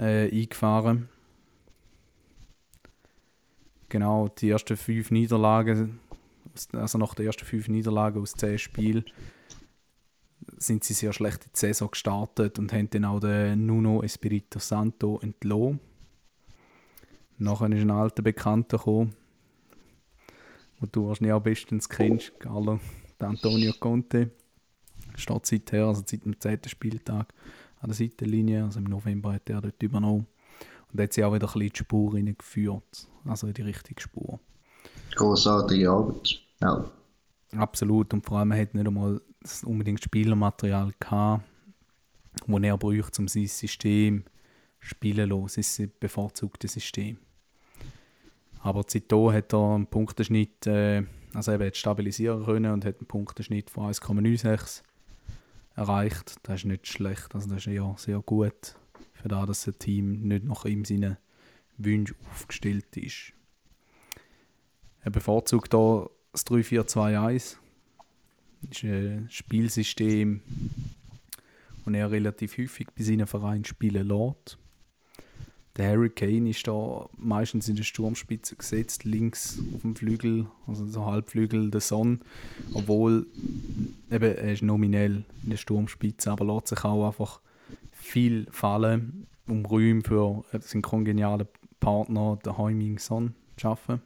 äh, 0.00 0.30
eingefahren. 0.30 1.08
Genau, 3.88 4.28
die 4.28 4.50
ersten 4.50 4.76
5 4.76 5.10
Niederlagen, 5.10 6.00
also 6.72 6.98
nach 6.98 7.14
den 7.14 7.26
ersten 7.26 7.44
5 7.44 7.68
Niederlagen 7.68 8.22
aus 8.22 8.32
10 8.32 8.58
Spielen, 8.58 9.04
sind 10.56 10.84
sie 10.84 10.94
sehr 10.94 11.12
schlecht 11.12 11.44
in 11.44 11.50
die 11.54 11.58
Saison 11.58 11.90
gestartet 11.90 12.58
und 12.58 12.72
haben 12.72 12.88
dann 12.90 13.04
auch 13.04 13.20
den 13.20 13.66
Nuno 13.66 14.02
Espirito 14.02 14.58
Santo 14.58 15.18
entlassen. 15.22 15.80
Nachher 17.38 17.70
ist 17.72 17.80
ein 17.80 17.90
alter 17.90 18.22
Bekannter 18.22 18.76
gekommen, 18.78 19.14
den 20.80 20.88
du 20.92 21.08
wahrscheinlich 21.08 21.32
auch 21.32 21.42
bestens 21.42 21.88
kennst, 21.88 22.38
Carlo 22.38 22.78
Antonio 23.18 23.72
Conte. 23.78 24.30
Steht 25.16 25.46
seither, 25.46 25.86
also 25.86 26.02
seit 26.06 26.24
dem 26.24 26.38
10. 26.38 26.60
Spieltag 26.66 27.34
an 27.80 27.88
der 27.88 27.94
Seitenlinie, 27.94 28.64
also 28.64 28.78
im 28.78 28.84
November 28.84 29.32
hat 29.32 29.48
er 29.48 29.60
dort 29.60 29.82
übernommen. 29.82 30.26
Und 30.92 31.00
hat 31.00 31.12
sie 31.12 31.24
auch 31.24 31.32
wieder 31.32 31.46
ein 31.46 31.52
bisschen 31.52 31.72
die 31.72 31.78
Spur 31.78 32.12
geführt, 32.12 33.08
also 33.24 33.46
in 33.46 33.54
die 33.54 33.62
richtige 33.62 34.00
Spur. 34.00 34.40
Großartige 35.14 35.90
Arbeit. 35.90 36.42
Ja. 36.60 36.90
Absolut, 37.56 38.12
und 38.12 38.24
vor 38.24 38.38
allem 38.38 38.52
er 38.52 38.62
hat 38.62 38.74
nicht 38.74 38.86
einmal 38.86 39.20
das 39.40 39.64
unbedingt 39.64 40.02
Spielermaterial 40.02 40.92
gehabt, 40.98 41.44
das 42.46 42.62
er 42.62 42.78
bräuchte, 42.78 43.22
um 43.22 43.28
sein 43.28 43.46
System 43.46 44.24
spielen 44.78 45.30
zu 45.30 45.36
lassen, 45.36 45.62
sein 45.62 45.92
bevorzugtes 45.98 46.72
System. 46.72 47.18
Aber 48.62 48.84
seitdem 48.86 49.32
hat 49.32 49.52
er 49.52 49.74
einen 49.74 49.86
Punktenschnitt, 49.86 50.66
äh, 50.66 51.02
also 51.34 51.52
er 51.52 51.66
hat 51.66 51.76
stabilisieren 51.76 52.44
können 52.44 52.72
und 52.72 52.84
hat 52.84 52.98
einen 52.98 53.06
Punktenschnitt 53.06 53.70
von 53.70 53.90
1,96 53.90 54.82
erreicht. 55.74 56.36
Das 56.42 56.60
ist 56.60 56.64
nicht 56.66 56.86
schlecht, 56.86 57.34
also 57.34 57.48
das 57.48 57.66
ist 57.66 57.72
ja 57.72 57.94
sehr 57.96 58.20
gut, 58.20 58.76
für 59.12 59.28
das, 59.28 59.46
dass 59.46 59.64
das 59.64 59.78
Team 59.78 60.22
nicht 60.22 60.44
nach 60.44 60.64
ihm 60.64 60.84
seinen 60.84 61.16
Wünschen 61.78 62.16
aufgestellt 62.30 62.96
ist. 62.96 63.32
Er 65.02 65.10
bevorzugt 65.10 65.72
hier 65.72 66.10
das 66.32 66.46
3-4-2-1. 66.46 67.56
Das 68.62 68.76
ist 68.76 68.84
ein 68.84 69.26
Spielsystem, 69.30 70.42
das 71.84 71.94
er 71.94 72.10
relativ 72.10 72.58
häufig 72.58 72.88
bei 72.94 73.02
seinen 73.02 73.26
Vereinen 73.26 73.64
spielen 73.64 74.06
lässt. 74.06 74.58
Der 75.76 75.88
Harry 75.88 76.10
Kane 76.10 76.50
ist 76.50 76.66
da 76.66 77.08
meistens 77.16 77.68
in 77.68 77.76
der 77.76 77.84
Sturmspitze 77.84 78.56
gesetzt, 78.56 79.04
links 79.04 79.60
auf 79.74 79.82
dem 79.82 79.94
Flügel, 79.94 80.46
also 80.66 80.86
so 80.86 81.06
Halbflügel 81.06 81.70
der 81.70 81.80
Son. 81.80 82.20
Obwohl 82.74 83.26
eben, 84.10 84.36
er 84.36 84.52
ist 84.52 84.62
nominell 84.62 85.24
in 85.44 85.50
der 85.50 85.56
Sturmspitze, 85.56 86.32
aber 86.32 86.44
lässt 86.44 86.68
sich 86.68 86.84
auch 86.84 87.06
einfach 87.06 87.40
viel 87.92 88.46
fallen, 88.50 89.26
um 89.46 89.64
Räume 89.64 90.02
für 90.02 90.44
seinen 90.60 90.82
kongenialen 90.82 91.46
Partner, 91.78 92.38
den 92.44 92.58
Heuming 92.58 92.98
Son, 92.98 93.34
zu 93.56 93.60
schaffen. 93.62 94.02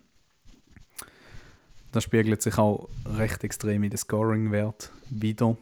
Das 1.93 2.05
spiegelt 2.05 2.43
sich 2.43 2.59
auch 2.59 2.89
recht 3.07 3.45
extrem 3.45 3.85
in 3.85 3.91
den 3.91 3.99
Scoring-Wert 3.99 4.91
wieder 5.11 5.57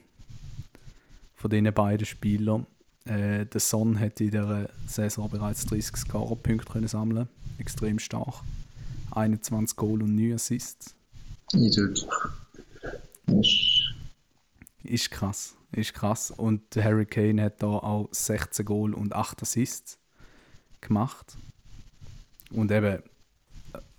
von 1.34 1.50
diesen 1.50 1.72
beiden 1.74 2.06
Spielern. 2.06 2.66
Äh, 3.04 3.46
der 3.46 3.60
Son 3.60 3.98
hat 3.98 4.20
in 4.20 4.30
der 4.30 4.70
Saison 4.86 5.28
bereits 5.28 5.66
30 5.66 5.96
Scorer-Punkte 5.96 6.72
können 6.72 6.88
sammeln 6.88 7.28
Extrem 7.58 7.98
stark. 7.98 8.42
21 9.10 9.76
Goal 9.76 10.02
und 10.02 10.14
9 10.14 10.34
Assists. 10.34 10.94
Eindrücklich. 11.52 12.08
Ist 14.84 15.10
krass. 15.10 15.54
Ist 15.72 15.94
krass. 15.94 16.30
Und 16.30 16.74
der 16.74 16.84
Harry 16.84 17.06
Kane 17.06 17.42
hat 17.42 17.62
da 17.62 17.66
auch 17.66 18.08
16 18.12 18.64
Goal 18.64 18.94
und 18.94 19.14
8 19.14 19.42
Assists 19.42 19.98
gemacht. 20.80 21.36
Und 22.50 22.70
eben, 22.70 23.02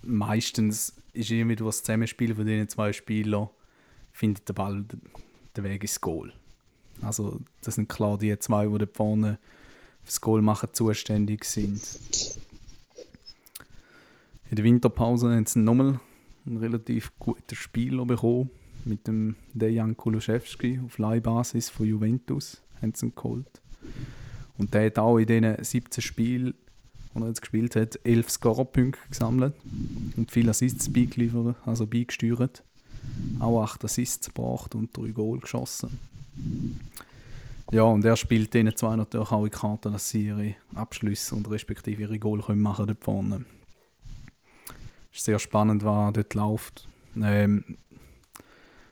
meistens 0.02 0.94
ist 1.14 1.30
irgendwie 1.32 1.56
durch 1.56 1.76
das 1.76 1.84
Zusammenspiel 1.84 2.36
von 2.36 2.46
diesen 2.46 2.70
zwei 2.70 2.94
Spielern 2.94 3.50
findet 4.12 4.48
der 4.48 4.54
Ball 4.54 4.86
den 5.56 5.64
Weg 5.64 5.84
ins 5.84 6.02
Goal. 6.02 6.34
Also 7.06 7.40
das 7.62 7.76
sind 7.76 7.90
klar 7.90 8.18
die 8.18 8.38
zwei, 8.40 8.68
die 8.68 8.78
da 8.78 8.86
vorne 8.92 9.40
fürs 10.04 10.22
Goal 10.22 10.42
machen 10.42 10.70
zuständig 10.74 11.46
sind. 11.46 11.82
In 14.50 14.56
der 14.56 14.66
Winterpause 14.66 15.30
haben 15.32 15.46
sie 15.46 15.60
nochmal 15.60 16.00
ein 16.46 16.58
relativ 16.58 17.12
gutes 17.20 17.58
Spieler 17.58 18.06
bekommen 18.06 18.50
mit 18.86 19.08
dem 19.08 19.36
Dejan 19.54 19.96
Kulusewski 19.96 20.80
auf 20.86 20.98
Leihbasis 20.98 21.70
von 21.70 21.86
Juventus 21.86 22.62
haben 22.82 22.94
sie 22.94 23.08
ihn 23.08 23.16
geholt. 23.16 23.62
Und 24.58 24.74
der 24.74 24.86
hat 24.86 25.00
auch 25.00 25.18
in 25.18 25.26
diesen 25.26 25.64
17 25.64 26.02
Spielen, 26.02 26.54
die 27.16 27.22
er 27.22 27.28
jetzt 27.28 27.42
gespielt 27.42 27.76
hat, 27.76 28.00
11 28.04 28.30
Scorerpunkte 28.30 29.00
gesammelt 29.10 29.54
und 30.18 30.32
viele 30.32 30.52
Assists 30.52 30.92
beigeliefert, 30.92 31.56
also 31.66 31.88
beigesteuert. 31.88 32.64
Auch 33.40 33.64
8 33.64 33.86
Assists 33.86 34.28
gebracht 34.28 34.76
und 34.76 34.96
3 34.96 35.12
Goal 35.12 35.40
geschossen. 35.40 36.00
Ja, 37.72 37.84
und 37.84 38.06
er 38.06 38.16
spielt 38.18 38.54
denen 38.54 38.76
zwei 38.76 38.96
natürlich 38.96 39.32
auch 39.32 39.46
in 39.46 39.52
Karten, 39.52 39.94
dass 39.94 40.10
sie 40.10 40.28
ihre 40.28 40.56
Abschlüsse 40.76 41.34
und 41.34 41.50
respektive 41.50 42.04
ihre 42.04 42.20
Goal 42.20 42.42
können 42.42 42.62
machen 42.62 42.86
dort 42.86 43.04
vorne. 43.04 43.46
ist 45.12 45.26
sehr 45.26 45.40
spannend, 45.40 45.84
was 45.84 46.14
dort 46.14 46.34
läuft. 46.36 46.88
Ähm, 47.16 47.78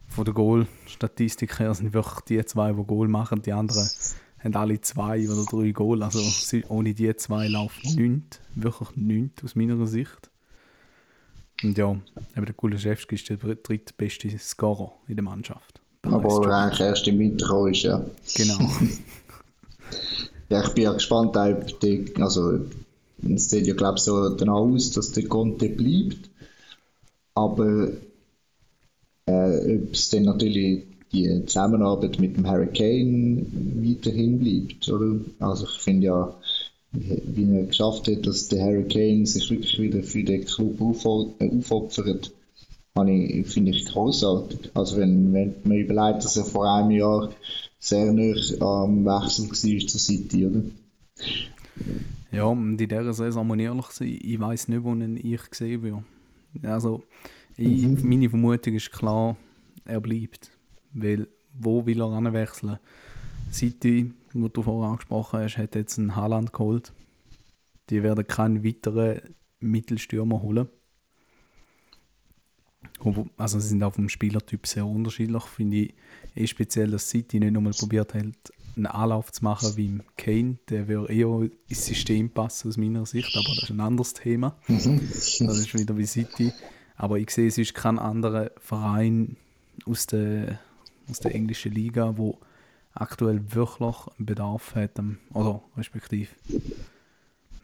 von 0.07 0.25
der 0.25 0.33
Goal-Statistik 0.33 1.59
her 1.59 1.73
sind 1.73 1.93
wirklich 1.93 2.19
die 2.21 2.45
zwei, 2.45 2.73
die 2.73 2.83
Goal 2.83 3.07
machen. 3.07 3.41
Die 3.43 3.53
anderen 3.53 3.87
haben 4.39 4.55
alle 4.55 4.81
zwei 4.81 5.29
oder 5.29 5.45
drei 5.45 5.71
Goal. 5.71 6.03
Also 6.03 6.19
ohne 6.69 6.93
die 6.93 7.15
zwei 7.15 7.47
läuft 7.47 7.83
nichts. 7.95 8.39
Wirklich 8.55 8.95
nichts 8.95 9.43
aus 9.43 9.55
meiner 9.55 9.85
Sicht. 9.85 10.29
Und 11.63 11.77
ja, 11.77 11.91
eben 12.35 12.45
der 12.45 12.53
Kuleszewski 12.53 13.15
ist 13.15 13.29
der 13.29 13.37
drittbeste 13.37 14.37
Scorer 14.39 14.93
in 15.07 15.15
der 15.15 15.23
Mannschaft. 15.23 15.80
Aber 16.03 16.47
er 16.47 16.57
eigentlich 16.57 16.79
erst 16.79 17.07
im 17.07 17.19
Winter 17.19 17.45
gekommen 17.45 17.73
ist, 17.73 17.83
ja. 17.83 18.03
Genau. 18.35 18.59
ja, 20.49 20.63
ich 20.63 20.73
bin 20.73 20.83
ja 20.83 20.93
gespannt, 20.93 21.37
ob 21.37 21.79
die, 21.79 22.13
also 22.19 22.59
es 23.23 23.49
sieht 23.49 23.67
ja 23.67 23.75
glaube 23.75 23.97
ich 23.97 24.03
so 24.03 24.29
danach 24.29 24.55
aus, 24.55 24.91
dass 24.91 25.11
der 25.11 25.27
Conte 25.27 25.69
bleibt. 25.69 26.29
Aber 27.35 27.89
äh, 29.27 29.75
ob 29.75 29.93
es 29.93 30.09
dann 30.09 30.23
natürlich 30.23 30.83
die 31.11 31.45
Zusammenarbeit 31.45 32.19
mit 32.19 32.37
dem 32.37 32.49
Hurricane 32.49 33.45
weiterhin 33.83 34.39
bleibt, 34.39 34.89
oder? 34.89 35.19
Also 35.39 35.65
ich 35.65 35.79
finde 35.79 36.07
ja, 36.07 36.35
wie 36.91 37.57
er 37.57 37.65
geschafft 37.65 38.07
hat, 38.07 38.25
dass 38.25 38.47
der 38.47 38.63
Hurricane 38.63 39.25
sich 39.25 39.49
wirklich 39.49 39.79
wieder 39.79 40.03
für 40.03 40.23
den 40.23 40.45
Club 40.45 40.81
aufopfert, 40.81 42.31
finde 42.93 43.71
ich 43.71 43.85
großartig. 43.85 44.71
Also 44.73 44.97
wenn, 44.97 45.33
wenn 45.33 45.55
man 45.63 45.77
überlegt, 45.77 46.25
dass 46.25 46.37
er 46.37 46.43
vor 46.43 46.69
einem 46.69 46.91
Jahr 46.91 47.29
sehr 47.79 48.11
nah 48.11 48.83
am 48.83 49.05
Wechsel 49.05 49.49
war 49.49 49.87
zur 49.87 49.99
City, 49.99 50.45
oder? 50.45 50.61
Ja, 52.31 52.45
und 52.45 52.79
in 52.79 52.87
dieser 52.87 53.13
Saison 53.13 53.45
muss 53.45 53.57
ich 53.57 53.63
ehrlich 53.63 53.85
sein, 53.87 54.19
ich 54.21 54.39
weiß 54.39 54.67
nicht, 54.67 54.83
wo 54.83 54.95
ich 54.95 55.49
gesehen 55.49 55.81
würde. 55.81 56.03
Also, 56.63 57.03
ich, 57.57 57.83
mhm. 57.83 57.99
meine 58.03 58.29
Vermutung 58.29 58.75
ist 58.75 58.91
klar, 58.91 59.35
er 59.85 59.99
bleibt. 59.99 60.51
Weil, 60.93 61.27
wo 61.53 61.85
will 61.85 62.01
er 62.01 62.11
anwechseln? 62.11 62.79
City, 63.51 64.13
wo 64.33 64.47
du 64.47 64.61
vorher 64.61 64.91
angesprochen 64.91 65.41
hast, 65.41 65.57
hat 65.57 65.75
jetzt 65.75 65.97
einen 65.97 66.15
Haaland 66.15 66.53
geholt. 66.53 66.93
Die 67.89 68.03
werden 68.03 68.25
keinen 68.25 68.63
weiteren 68.63 69.21
Mittelstürmer 69.59 70.41
holen. 70.41 70.69
Also 73.37 73.59
sie 73.59 73.69
sind 73.69 73.83
auch 73.83 73.93
vom 73.93 74.09
Spielertyp 74.09 74.67
sehr 74.67 74.85
unterschiedlich. 74.85 75.43
Finde 75.43 75.77
ich 75.77 75.93
eh 76.35 76.47
speziell, 76.47 76.91
dass 76.91 77.09
City 77.09 77.39
nicht 77.39 77.53
nochmal 77.53 77.73
probiert 77.73 78.13
hat, 78.13 78.53
einen 78.75 78.85
Anlauf 78.85 79.31
zu 79.31 79.43
machen 79.43 79.75
wie 79.75 79.87
im 79.87 80.03
Kane. 80.17 80.57
Der 80.69 80.87
würde 80.87 81.13
eher 81.13 81.49
ins 81.67 81.85
System 81.85 82.29
passen 82.29 82.69
aus 82.69 82.77
meiner 82.77 83.05
Sicht, 83.05 83.35
aber 83.35 83.47
das 83.55 83.63
ist 83.63 83.69
ein 83.71 83.79
anderes 83.79 84.13
Thema. 84.13 84.55
Mhm. 84.67 85.07
Das 85.09 85.39
ist 85.39 85.73
wieder 85.73 85.97
wie 85.97 86.05
City. 86.05 86.53
Aber 86.95 87.17
ich 87.17 87.31
sehe, 87.31 87.47
es 87.47 87.57
ist 87.57 87.73
kein 87.73 87.97
anderer 87.97 88.51
Verein 88.57 89.37
aus 89.85 90.05
der, 90.05 90.59
aus 91.09 91.19
der 91.19 91.33
englischen 91.33 91.71
Liga, 91.71 92.17
wo 92.17 92.39
aktuell 92.93 93.41
wirklich 93.53 93.95
einen 94.17 94.25
Bedarf 94.25 94.75
hat, 94.75 95.01
oder 95.33 95.63
respektive 95.77 96.29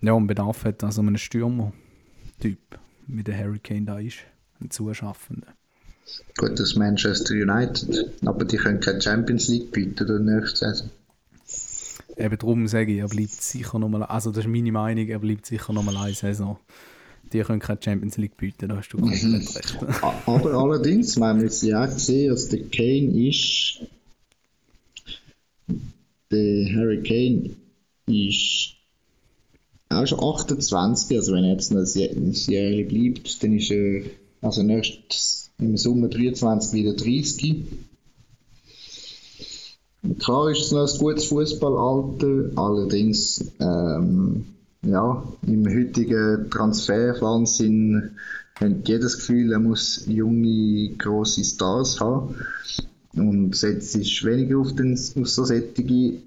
ja, 0.02 0.16
einen 0.16 0.28
Bedarf 0.28 0.66
hat, 0.66 0.84
also 0.84 1.02
einen 1.02 1.18
Stürmer-Typ, 1.18 2.80
wie 3.08 3.24
der 3.24 3.38
Hurricane 3.38 3.86
da 3.86 4.00
ist, 4.00 4.18
ein 4.62 4.72
Zuschaffender. 4.72 5.48
Gut, 6.38 6.52
das 6.52 6.70
ist 6.70 6.76
Manchester 6.76 7.34
United, 7.34 8.12
aber 8.26 8.46
die 8.46 8.58
können 8.58 8.80
keine 8.80 9.02
Champions 9.02 9.48
League 9.48 9.72
bieten 9.72 10.08
der 10.08 10.20
nächste 10.20 10.58
Saison. 10.58 10.90
Eben 12.16 12.38
darum 12.38 12.68
sage 12.68 12.94
ich, 12.94 13.00
er 13.00 13.08
bleibt 13.08 13.42
sicher 13.42 13.78
nochmal, 13.78 14.04
also 14.04 14.32
das 14.32 14.46
ist 14.46 14.52
meine 14.52 14.72
Meinung, 14.72 15.08
er 15.08 15.20
bleibt 15.20 15.46
sicher 15.46 15.74
nochmal 15.74 15.98
eine 15.98 16.14
Saison. 16.14 16.58
Die 17.34 17.42
können 17.42 17.60
keine 17.60 17.80
Champions 17.84 18.18
League 18.18 18.38
bieten, 18.38 18.70
da 18.70 18.78
hast 18.78 18.90
du 18.90 18.98
komplett 18.98 19.24
mhm. 19.24 19.36
recht. 19.36 19.78
aber 20.26 20.54
allerdings, 20.54 21.18
wir 21.18 21.26
haben 21.26 21.42
jetzt 21.42 21.62
ja 21.62 21.86
gesehen, 21.86 22.30
dass 22.30 22.48
der 22.48 22.64
Kane 22.64 23.28
ist, 23.28 23.82
der 26.32 26.76
Harry 26.76 27.04
Kane 27.04 27.50
ist 28.08 28.76
auch 29.90 30.06
schon 30.06 30.20
28, 30.20 31.18
also 31.18 31.34
wenn 31.34 31.44
er 31.44 31.52
jetzt 31.52 31.72
noch 31.72 31.82
ein 31.82 32.32
Jahr 32.32 32.84
bleibt, 32.84 33.44
dann 33.44 33.54
ist 33.54 33.72
er 33.72 34.04
also 34.42 34.64
nächstes 34.64 35.52
im 35.60 35.78
Sommer 35.78 36.08
23 36.08 36.74
wieder 36.74 36.94
30. 36.94 37.66
Klar 40.20 40.52
ist 40.52 40.62
es 40.62 40.72
noch 40.72 40.92
ein 40.92 41.00
gutes 41.00 41.26
Fußballalter, 41.26 42.52
allerdings 42.56 43.52
ähm, 43.60 44.46
ja, 44.84 45.24
im 45.46 45.68
heutigen 45.68 46.50
Transferwahnsinn 46.50 48.12
hat 48.56 48.88
jedes 48.88 49.18
Gefühl, 49.18 49.52
er 49.52 49.60
muss 49.60 50.06
junge, 50.08 50.90
grosse 50.98 51.44
Stars 51.44 52.00
haben. 52.00 52.36
Und 53.16 53.56
setzt 53.56 53.92
sich 53.92 54.24
weniger 54.24 54.60
auf, 54.60 54.76
den, 54.76 54.94
auf 54.94 55.28
so 55.28 55.44
Sättige, 55.44 56.22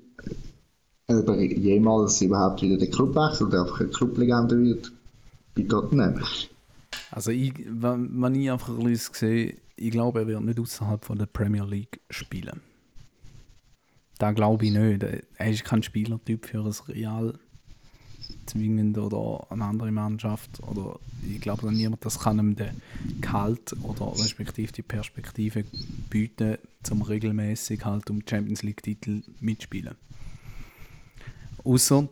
ob 1.07 1.29
er 1.29 1.41
jemals 1.41 2.21
überhaupt 2.21 2.63
wieder 2.63 2.77
den 2.77 2.91
Club 2.91 3.15
wechselt 3.15 3.49
oder 3.49 3.63
einfach 3.63 3.81
eine 3.81 3.91
Clublegende 3.91 4.61
wird 4.61 4.93
bei 5.55 5.63
Tottenham. 5.63 6.21
Also 7.11 7.31
ich, 7.31 7.55
wenn, 7.67 8.23
wenn 8.23 8.35
ich 8.35 8.51
einfach 8.51 8.71
ein 8.71 8.85
bisschen 8.85 9.15
sehe, 9.15 9.57
ich 9.77 9.91
glaube, 9.91 10.21
er 10.21 10.27
wird 10.27 10.43
nicht 10.43 10.61
außerhalb 10.61 11.05
von 11.05 11.19
der 11.19 11.27
Premier 11.27 11.65
League 11.65 12.01
spielen. 12.11 12.61
Da 14.19 14.33
glaube 14.33 14.67
ich 14.67 14.73
nicht. 14.73 15.03
Er 15.03 15.51
ist 15.51 15.65
kein 15.65 15.83
Spielertyp 15.83 16.47
für 16.47 16.61
ein 16.61 16.95
Real 16.95 17.39
zwingend 18.47 18.99
oder 18.99 19.47
eine 19.51 19.65
andere 19.65 19.91
Mannschaft. 19.91 20.61
Oder 20.63 20.99
ich 21.27 21.41
glaube, 21.41 21.63
dass 21.63 21.73
niemand 21.73 22.05
das 22.05 22.19
kann 22.19 22.39
ihm 22.39 22.55
den 22.55 22.83
Gehalt 23.21 23.75
oder 23.83 24.13
respektive 24.19 24.73
die 24.73 24.83
Perspektive 24.83 25.65
bieten, 26.11 26.59
zum 26.83 27.03
regelmäßig 27.03 27.85
halt 27.85 28.11
um 28.11 28.23
Champions 28.29 28.63
League 28.63 28.83
Titel 28.83 29.23
mitspielen. 29.41 29.97
Außer, 31.65 32.09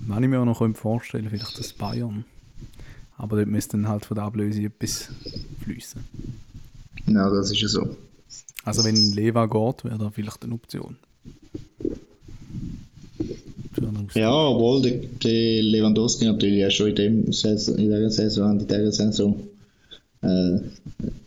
wenn 0.00 0.22
ich 0.22 0.28
mir 0.28 0.40
auch 0.40 0.44
noch 0.44 0.76
vorstellen 0.76 1.28
vielleicht 1.28 1.58
das 1.58 1.72
Bayern 1.72 2.24
aber 3.16 3.36
dort 3.36 3.48
müsste 3.48 3.76
dann 3.76 3.88
halt 3.88 4.04
von 4.04 4.16
der 4.16 4.24
Ablöse 4.24 4.62
etwas 4.62 5.08
fließen. 5.62 6.04
Ja, 7.06 7.30
das 7.30 7.50
ist 7.50 7.60
ja 7.60 7.68
so. 7.68 7.96
Also 8.64 8.84
wenn 8.84 9.12
Leva 9.12 9.46
geht, 9.46 9.84
wäre 9.84 9.98
da 9.98 10.10
vielleicht 10.10 10.42
eine 10.44 10.54
Option. 10.54 10.96
Ja, 14.14 14.32
obwohl 14.32 14.82
der, 14.82 14.92
der 15.22 15.62
Lewandowski 15.62 16.26
natürlich 16.26 16.60
ja 16.60 16.70
schon 16.70 16.88
in, 16.88 16.94
dem 16.94 17.32
Saison, 17.32 17.76
in 17.76 17.90
dieser 17.90 18.10
Saison, 18.10 18.60
in 18.60 18.66
dieser 18.66 18.92
Saison 18.92 19.48
äh, 20.22 20.58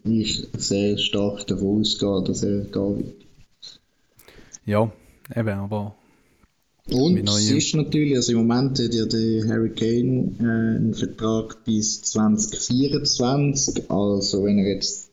ich 0.05 0.47
sehr 0.57 0.97
stark 0.97 1.45
davon 1.47 1.81
ausgehe, 1.81 2.23
dass 2.23 2.43
er 2.43 2.61
gehen 2.61 2.97
wird. 2.97 3.79
Ja, 4.65 4.91
eben, 5.35 5.59
aber 5.59 5.95
und 6.91 7.27
es 7.27 7.51
ist 7.51 7.75
natürlich, 7.75 8.15
also 8.15 8.31
im 8.31 8.47
Moment 8.47 8.79
hat 8.79 8.93
ja 8.93 9.05
der 9.05 9.47
Harry 9.47 9.71
Kane 9.71 10.31
äh, 10.39 10.77
einen 10.77 10.93
Vertrag 10.93 11.63
bis 11.65 12.01
2024. 12.01 13.91
Also 13.91 14.45
wenn 14.45 14.59
er 14.59 14.75
jetzt, 14.75 15.09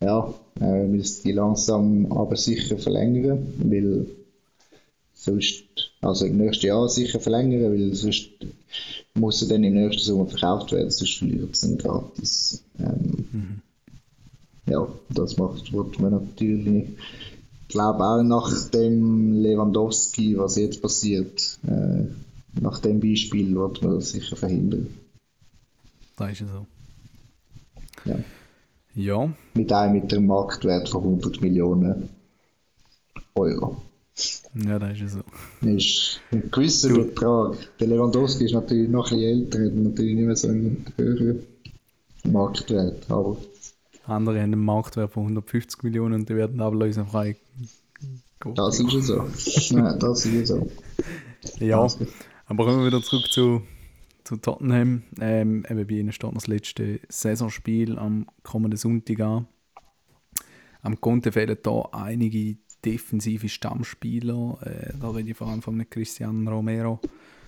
ja, 0.00 0.32
äh, 0.60 0.84
müsste 0.86 1.24
die 1.24 1.32
langsam 1.32 2.10
aber 2.10 2.36
sicher 2.36 2.78
verlängern, 2.78 3.46
weil 3.58 4.06
sonst, 5.14 5.64
also 6.00 6.24
im 6.24 6.38
nächsten 6.38 6.66
Jahr 6.66 6.88
sicher 6.88 7.20
verlängern, 7.20 7.72
weil 7.72 7.94
sonst 7.94 8.30
muss 9.14 9.42
er 9.42 9.48
dann 9.48 9.64
im 9.64 9.74
nächsten 9.74 10.02
Sommer 10.02 10.26
verkauft 10.26 10.72
werden, 10.72 10.90
sonst 10.90 11.18
verliert 11.18 11.52
es 11.52 11.60
dann 11.60 11.76
gratis. 11.76 12.62
Ähm, 12.78 13.26
mhm. 13.32 13.62
Ja, 14.68 14.88
das 15.10 15.36
macht, 15.36 15.72
wird 15.72 16.00
man 16.00 16.12
natürlich 16.12 16.88
ich 17.35 17.35
glaube 17.68 18.04
auch 18.04 18.22
nach 18.22 18.68
dem 18.70 19.32
Lewandowski, 19.42 20.38
was 20.38 20.56
jetzt 20.56 20.82
passiert, 20.82 21.58
äh, 21.66 22.04
nach 22.60 22.78
dem 22.78 23.00
Beispiel 23.00 23.54
wird 23.54 23.82
man 23.82 23.96
das 23.96 24.10
sicher 24.10 24.36
verhindern. 24.36 24.88
Das 26.16 26.32
ist 26.32 26.40
ja 26.40 26.46
so. 26.46 26.66
Ja. 28.04 28.18
Ja. 28.94 29.34
Mit 29.54 29.72
einem 29.72 30.00
mit 30.00 30.12
einem 30.12 30.26
Marktwert 30.26 30.88
von 30.88 31.02
100 31.02 31.42
Millionen 31.42 32.08
Euro. 33.34 33.76
Ja, 34.54 34.78
das 34.78 34.92
ist 34.92 35.00
ja 35.00 35.08
so. 35.08 35.20
Das 35.60 35.74
ist 35.74 36.20
ein 36.32 36.50
gewisser 36.50 36.88
du. 36.88 37.04
Betrag. 37.04 37.56
Der 37.78 37.88
Lewandowski 37.88 38.46
ist 38.46 38.54
natürlich 38.54 38.88
noch 38.88 39.10
ein 39.12 39.18
bisschen 39.18 39.42
älter, 39.42 39.64
hat 39.66 39.74
natürlich 39.74 40.14
nicht 40.14 40.26
mehr 40.26 40.36
so 40.36 40.48
einen 40.48 40.86
höheren 40.96 41.42
Marktwert. 42.24 43.10
Aber 43.10 43.36
andere 44.08 44.40
haben 44.40 44.52
einen 44.52 44.64
Marktwert 44.64 45.12
von 45.12 45.24
150 45.24 45.82
Millionen 45.82 46.14
und 46.14 46.28
die 46.28 46.36
werden 46.36 46.60
ablösefrei. 46.60 47.36
Das 48.54 48.78
ist 48.78 49.06
so. 49.06 49.26
ja, 49.76 49.96
das 49.96 50.26
ist 50.26 50.48
so. 50.48 50.70
Ja, 51.58 51.86
aber 52.46 52.64
kommen 52.64 52.80
wir 52.80 52.86
wieder 52.86 53.02
zurück 53.02 53.26
zu, 53.30 53.62
zu 54.24 54.36
Tottenham. 54.36 55.02
Ähm, 55.20 55.64
eben 55.68 55.86
bei 55.86 55.94
ihnen 55.94 56.12
steht 56.12 56.34
das 56.34 56.46
letzte 56.46 57.00
Saisonspiel 57.08 57.98
am 57.98 58.26
kommenden 58.42 58.78
Sonntag 58.78 59.20
an. 59.20 59.46
Am 60.82 61.00
Conte 61.00 61.32
fehlen 61.32 61.58
da 61.62 61.88
einige 61.92 62.56
defensive 62.84 63.48
Stammspieler. 63.48 64.58
Äh, 64.62 64.92
da 65.00 65.10
rede 65.10 65.30
ich 65.30 65.36
vor 65.36 65.48
allem 65.48 65.62
von 65.62 65.88
Cristiano 65.90 66.50
Romero, 66.50 67.00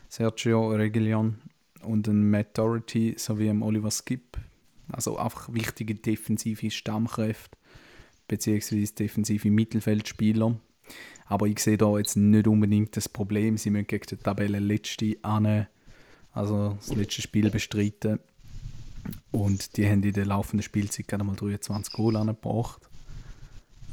Sergio 0.08 0.70
Reguilon, 0.70 1.36
und 1.82 2.08
Matt 2.08 2.58
Doherty 2.58 3.14
sowie 3.16 3.50
Oliver 3.50 3.90
Skip. 3.90 4.36
Also 4.90 5.18
einfach 5.18 5.52
wichtige 5.52 5.94
defensive 5.94 6.70
Stammkräfte 6.70 7.58
beziehungsweise 8.28 8.94
defensive 8.94 9.50
Mittelfeldspieler. 9.50 10.56
Aber 11.26 11.46
ich 11.46 11.58
sehe 11.58 11.76
da 11.76 11.98
jetzt 11.98 12.16
nicht 12.16 12.46
unbedingt 12.46 12.96
das 12.96 13.08
Problem. 13.08 13.56
Sie 13.56 13.70
müssen 13.70 13.86
gegen 13.86 14.06
die 14.08 14.16
Tabellenletzte 14.16 15.16
an, 15.22 15.66
also 16.32 16.76
das 16.78 16.94
letzte 16.94 17.22
Spiel 17.22 17.50
bestreiten. 17.50 18.20
Und 19.30 19.76
die 19.76 19.86
haben 19.86 20.02
in 20.02 20.12
der 20.12 20.26
laufenden 20.26 20.62
Spielzeit 20.62 21.08
gerade 21.08 21.24
mal 21.24 21.36
23 21.36 21.92
Goal 21.92 22.16
angebracht. 22.16 22.88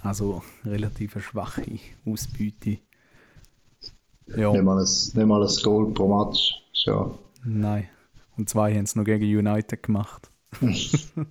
Also 0.01 0.43
relativ 0.63 1.17
schwache 1.23 1.79
Ausbeute. 2.05 2.79
Ja. 4.27 4.51
Nicht, 4.51 4.63
mal 4.63 4.77
ein, 4.77 4.83
nicht 4.83 5.15
mal 5.15 5.43
ein 5.43 5.63
Goal 5.63 5.93
pro 5.93 6.25
Match. 6.25 6.53
Ja. 6.85 7.11
Nein. 7.43 7.89
Und 8.37 8.49
zwei 8.49 8.73
haben 8.73 8.83
es 8.83 8.95
noch 8.95 9.05
gegen 9.05 9.25
United 9.25 9.81
gemacht. 9.81 10.29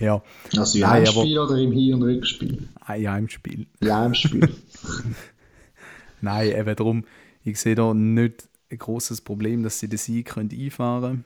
ja. 0.00 0.22
Also 0.56 0.78
im 0.78 0.82
Nein, 0.82 0.90
Heimspiel 0.90 1.38
oder 1.38 1.56
im 1.56 1.72
Hin- 1.72 1.94
und 1.94 2.02
Rückspiel? 2.02 2.68
Ein 2.80 3.10
Heimspiel. 3.10 3.66
Ja, 3.82 4.00
Heimspiel. 4.00 4.48
Nein, 6.20 6.50
eben 6.50 6.76
darum, 6.76 7.04
ich 7.44 7.60
sehe 7.60 7.74
da 7.74 7.94
nicht 7.94 8.48
ein 8.70 8.78
großes 8.78 9.20
Problem, 9.22 9.62
dass 9.62 9.78
sie 9.80 9.88
den 9.88 9.98
Sieg 9.98 10.26
können 10.26 10.50
einfahren 10.52 11.02
können. 11.02 11.24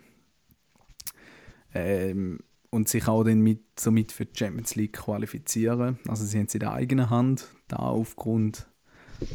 Ähm, 1.74 2.38
und 2.70 2.88
sich 2.88 3.06
auch 3.06 3.24
dann 3.24 3.40
mit, 3.40 3.60
somit 3.78 4.12
für 4.12 4.24
die 4.24 4.38
Champions 4.38 4.76
League 4.76 4.94
qualifizieren. 4.94 5.98
Also 6.08 6.24
sie 6.24 6.38
haben 6.38 6.46
es 6.46 6.54
in 6.54 6.60
der 6.60 6.72
eigenen 6.72 7.10
Hand, 7.10 7.48
da 7.68 7.76
aufgrund 7.76 8.66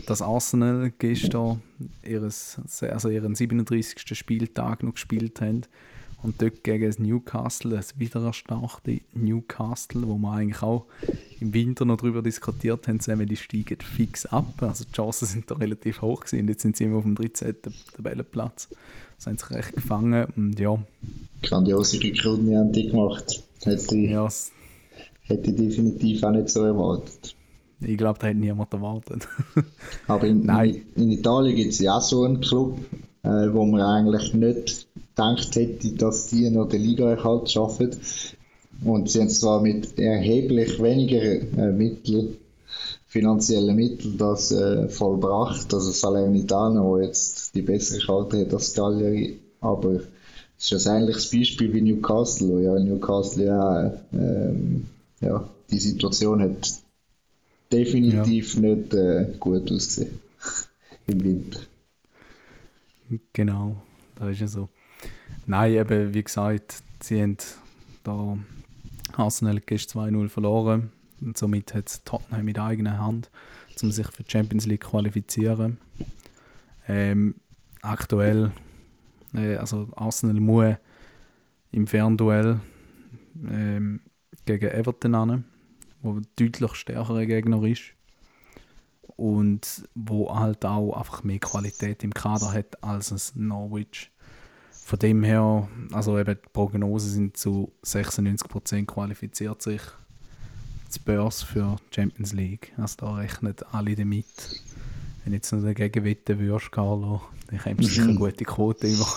dass 0.05 0.21
Arsenal 0.21 0.91
gestern 0.97 1.61
ihres, 2.03 2.59
also 2.81 3.09
ihren 3.09 3.35
37. 3.35 4.17
Spieltag 4.17 4.83
noch 4.83 4.93
gespielt 4.93 5.41
haben 5.41 5.61
und 6.23 6.41
dort 6.41 6.63
gegen 6.63 6.85
das 6.85 6.99
Newcastle, 6.99 7.71
das 7.75 7.99
wieder 7.99 8.23
erstarkte 8.23 9.01
Newcastle, 9.13 10.07
wo 10.07 10.17
wir 10.17 10.31
eigentlich 10.31 10.61
auch 10.63 10.85
im 11.39 11.53
Winter 11.53 11.85
noch 11.85 11.97
darüber 11.97 12.21
diskutiert 12.21 12.87
haben, 12.87 12.99
zusammen, 12.99 13.27
die 13.27 13.35
steigen 13.35 13.77
fix 13.79 14.25
ab. 14.25 14.53
Also 14.61 14.83
die 14.85 14.91
Chancen 14.93 15.27
sind 15.27 15.51
da 15.51 15.55
relativ 15.55 16.01
hoch 16.01 16.21
gewesen. 16.25 16.47
Jetzt 16.47 16.63
sind 16.63 16.75
sie 16.75 16.85
immer 16.85 16.97
auf 16.97 17.03
dem 17.03 17.15
13. 17.15 17.55
Tabellenplatz. 17.95 18.69
Das 19.17 19.27
haben 19.27 19.37
sich 19.37 19.49
recht 19.51 19.73
gefangen 19.73 20.27
und 20.35 20.59
ja. 20.59 20.77
Grandiose 21.43 22.01
Rückrunde 22.03 22.57
haben 22.57 22.71
die 22.71 22.87
gemacht. 22.87 23.43
Hätte 23.63 23.95
ich, 23.95 24.09
ja, 24.09 24.27
hätte 25.23 25.51
ich 25.51 25.55
definitiv 25.55 26.23
auch 26.23 26.31
nicht 26.31 26.49
so 26.49 26.63
erwartet. 26.63 27.35
Ich 27.79 27.97
glaube, 27.97 28.17
da 28.19 28.27
hätte 28.27 28.39
niemand 28.39 28.73
erwartet. 28.73 29.27
Aber 30.07 30.25
in, 30.25 30.41
Nein. 30.45 30.83
in, 30.95 31.03
in 31.03 31.11
Italien 31.11 31.55
gibt 31.55 31.73
es 31.73 31.79
ja 31.79 31.97
auch 31.97 32.01
so 32.01 32.23
einen 32.23 32.41
Club, 32.41 32.79
äh, 33.23 33.53
wo 33.53 33.65
man 33.65 33.81
eigentlich 33.81 34.33
nicht 34.33 34.87
gedacht 34.93 35.55
hätte, 35.55 35.89
dass 35.93 36.27
die 36.27 36.49
noch 36.49 36.69
den 36.69 36.81
Liga-Erhalt 36.81 37.49
schaffen. 37.49 37.91
Und 38.83 39.09
sie 39.09 39.21
haben 39.21 39.29
zwar 39.29 39.61
mit 39.61 39.97
erheblich 39.97 40.81
weniger 40.81 41.23
äh, 41.23 41.71
Mittel, 41.71 42.37
finanziellen 43.07 43.75
Mitteln 43.75 44.17
das 44.17 44.51
äh, 44.51 44.89
vollbracht, 44.89 45.73
also 45.73 45.91
Salernitana, 45.91 46.83
wo 46.83 46.99
jetzt 46.99 47.55
die 47.55 47.61
bessere 47.63 48.05
Karte 48.05 48.41
hat 48.41 48.53
als 48.53 48.73
Cagliari, 48.73 49.39
aber 49.61 50.01
es 50.59 50.71
ist 50.71 50.87
ein 50.87 51.01
ähnliches 51.01 51.31
Beispiel 51.31 51.73
wie 51.73 51.81
Newcastle, 51.81 52.49
wo 52.49 52.59
ja 52.59 52.77
Newcastle 52.77 53.45
ja, 53.45 53.93
ähm, 54.13 54.85
ja 55.21 55.47
die 55.71 55.79
Situation 55.79 56.41
hat 56.41 56.73
definitiv 57.71 58.55
ja. 58.55 58.61
nicht 58.61 58.93
äh, 58.93 59.33
gut 59.39 59.71
ausgesehen 59.71 60.19
im 61.07 61.23
Winter. 61.23 61.59
Genau, 63.33 63.81
da 64.15 64.29
ist 64.29 64.41
ja 64.41 64.47
so. 64.47 64.69
Nein, 65.45 65.73
eben, 65.73 66.13
wie 66.13 66.23
gesagt, 66.23 66.83
sie 67.01 67.21
haben 67.21 67.37
da 68.03 68.37
Arsenal 69.15 69.61
gestern 69.61 70.13
2-0 70.13 70.29
verloren 70.29 70.91
und 71.21 71.37
somit 71.37 71.73
hat 71.73 72.05
Tottenham 72.05 72.45
mit 72.45 72.59
eigener 72.59 72.99
Hand, 72.99 73.29
um 73.81 73.91
sich 73.91 74.07
für 74.07 74.23
die 74.23 74.31
Champions 74.31 74.65
League 74.65 74.83
zu 74.83 74.89
qualifizieren. 74.89 75.77
Ähm, 76.87 77.35
aktuell, 77.81 78.51
äh, 79.33 79.55
also 79.55 79.89
Arsenal 79.95 80.39
muss 80.39 80.75
im 81.71 81.87
Fernduell 81.87 82.59
ähm, 83.49 84.01
gegen 84.45 84.69
Everton 84.69 85.15
an 85.15 85.45
wo 86.01 86.21
deutlich 86.37 86.75
stärkerer 86.75 87.25
Gegner 87.25 87.63
ist 87.63 87.93
und 89.17 89.83
wo 89.95 90.33
halt 90.33 90.63
auch 90.63 90.93
einfach 90.93 91.23
mehr 91.23 91.39
Qualität 91.39 92.03
im 92.03 92.13
Kader 92.13 92.53
hat 92.53 92.83
als 92.83 93.11
es 93.11 93.35
Norwich. 93.35 94.11
Von 94.71 94.99
dem 94.99 95.23
her, 95.23 95.67
also 95.91 96.17
eben 96.17 96.35
die 96.35 96.49
Prognosen 96.53 97.11
sind 97.11 97.37
zu 97.37 97.73
96% 97.83 98.85
qualifiziert 98.85 99.61
sich 99.61 99.81
die 100.87 100.95
Spurs 100.95 101.43
für 101.43 101.75
die 101.91 101.95
Champions 101.95 102.31
League. 102.31 102.73
Also 102.77 102.95
da 102.99 103.15
rechnen 103.15 103.53
alle 103.71 103.95
damit. 103.95 104.61
Wenn 105.23 105.33
jetzt 105.33 105.51
noch 105.51 105.61
dagegen 105.61 106.05
wetten 106.05 106.39
würdest, 106.39 106.71
Carlo, 106.71 107.21
dann 107.47 107.59
kommst 107.59 107.81
du 107.81 107.83
sicher 107.83 108.03
eine 108.03 108.15
gute 108.15 108.45
Quote 108.45 108.87
über. 108.87 109.07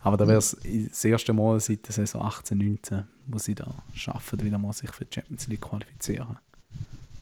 Aber 0.00 0.16
da 0.16 0.26
wäre 0.26 0.38
es 0.38 0.56
das 0.62 1.04
erste 1.04 1.32
Mal 1.34 1.60
seit 1.60 1.86
der 1.86 1.92
Saison 1.92 2.22
18, 2.22 2.56
19, 2.56 3.04
wo 3.26 3.38
sie 3.38 3.54
da 3.54 3.82
schaffen, 3.92 4.40
wieder 4.40 4.56
mal 4.56 4.72
sich 4.72 4.90
für 4.92 5.04
die 5.04 5.14
Champions 5.14 5.48
League 5.48 5.60
qualifizieren. 5.60 6.38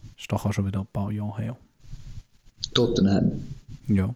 Das 0.02 0.22
ist 0.22 0.30
doch 0.30 0.46
auch 0.46 0.52
schon 0.52 0.66
wieder 0.66 0.80
ein 0.80 0.86
paar 0.86 1.10
Jahre 1.10 1.42
her. 1.42 1.56
Tottenham? 2.72 3.32
Ja. 3.88 4.14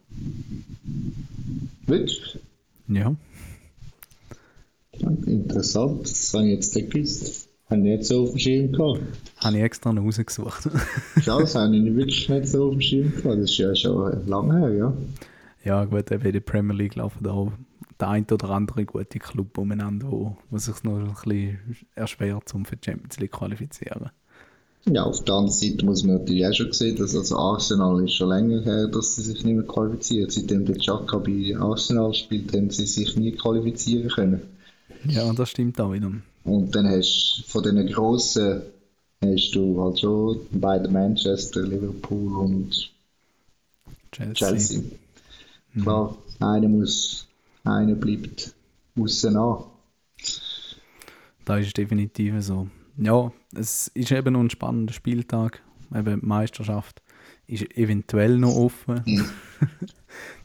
Wirklich? 1.86 2.38
Ja. 2.88 3.14
Interessant, 5.26 6.02
das 6.02 6.34
habe 6.34 6.46
ich 6.46 6.54
jetzt 6.54 6.74
nicht 6.74 6.90
gewusst. 6.90 7.48
Habe 7.68 7.80
ich 7.80 7.84
nicht 7.86 8.04
so 8.04 8.24
auf 8.24 8.30
dem 8.30 8.38
Schirm 8.38 8.72
gehabt. 8.72 9.00
Habe 9.38 9.56
ich 9.56 9.62
extra 9.62 9.92
noch 9.92 10.02
rausgesucht. 10.02 10.68
ja, 11.24 11.38
das 11.38 11.54
habe 11.54 11.76
ich 11.76 11.94
wirklich 11.94 12.28
nicht 12.28 12.48
so 12.48 12.66
auf 12.66 12.72
dem 12.72 12.80
Schirm 12.80 13.12
gehabt. 13.12 13.38
Das 13.38 13.50
ist 13.50 13.58
ja 13.58 13.74
schon 13.74 14.26
lange 14.26 14.58
her, 14.58 14.74
ja. 14.74 14.92
Ja, 15.64 15.84
gut, 15.84 16.10
eben 16.10 16.24
in 16.24 16.32
der 16.32 16.40
Premier 16.40 16.76
League 16.76 16.96
laufen 16.96 17.22
da 17.22 17.52
der 18.00 18.08
ein 18.08 18.26
oder 18.30 18.50
andere 18.50 18.84
gute 18.84 19.18
Club 19.18 19.58
umeinander, 19.58 20.10
wo, 20.10 20.36
wo 20.48 20.58
sich 20.58 20.82
noch 20.84 20.98
ein 20.98 21.14
bisschen 21.22 21.86
erschwert, 21.94 22.54
um 22.54 22.64
für 22.64 22.76
die 22.76 22.86
Champions 22.86 23.18
League 23.18 23.32
zu 23.32 23.38
qualifizieren. 23.38 24.10
Ja, 24.86 25.04
auf 25.04 25.22
der 25.24 25.34
anderen 25.34 25.54
Seite 25.54 25.84
muss 25.84 26.04
man 26.04 26.16
natürlich 26.16 26.46
auch 26.46 26.54
schon 26.54 26.72
sehen, 26.72 26.96
dass 26.96 27.14
also 27.14 27.36
Arsenal 27.36 28.02
ist 28.04 28.14
schon 28.14 28.30
länger 28.30 28.62
her, 28.62 28.88
dass 28.88 29.16
sie 29.16 29.22
sich 29.22 29.44
nicht 29.44 29.54
mehr 29.54 29.66
qualifizieren. 29.66 30.30
Seitdem 30.30 30.64
der 30.64 30.78
Chaka 30.78 31.18
bei 31.18 31.54
Arsenal 31.58 32.14
spielt, 32.14 32.52
haben 32.54 32.70
sie 32.70 32.86
sich 32.86 33.14
nie 33.16 33.32
qualifizieren 33.32 34.08
können. 34.08 34.42
Ja, 35.04 35.32
das 35.32 35.50
stimmt 35.50 35.80
auch 35.80 35.92
wieder. 35.92 36.10
Und 36.44 36.74
dann 36.74 36.88
hast 36.88 37.38
du 37.38 37.50
von 37.50 37.62
den 37.62 37.86
grossen 37.86 38.62
hast 39.22 39.54
du 39.54 39.82
halt 39.82 40.00
schon 40.00 40.40
beide 40.50 40.88
Manchester, 40.88 41.62
Liverpool 41.62 42.36
und 42.36 42.90
Chelsea. 44.12 44.34
Chelsea. 44.34 44.80
Mhm. 45.74 45.82
Klar, 45.82 46.16
einer 46.40 46.68
muss 46.68 47.26
einer 47.64 47.94
bleibt 47.94 48.54
außen 48.98 49.36
an. 49.36 49.64
Das 51.44 51.66
ist 51.66 51.76
definitiv 51.76 52.34
so. 52.40 52.68
Ja, 53.00 53.32
es 53.54 53.88
ist 53.88 54.12
eben 54.12 54.34
noch 54.34 54.40
ein 54.40 54.50
spannender 54.50 54.92
Spieltag. 54.92 55.62
Eben 55.94 56.20
die 56.20 56.26
Meisterschaft 56.26 57.02
ist 57.46 57.74
eventuell 57.76 58.38
noch 58.38 58.54
offen. 58.54 59.02
Mhm. 59.06 59.24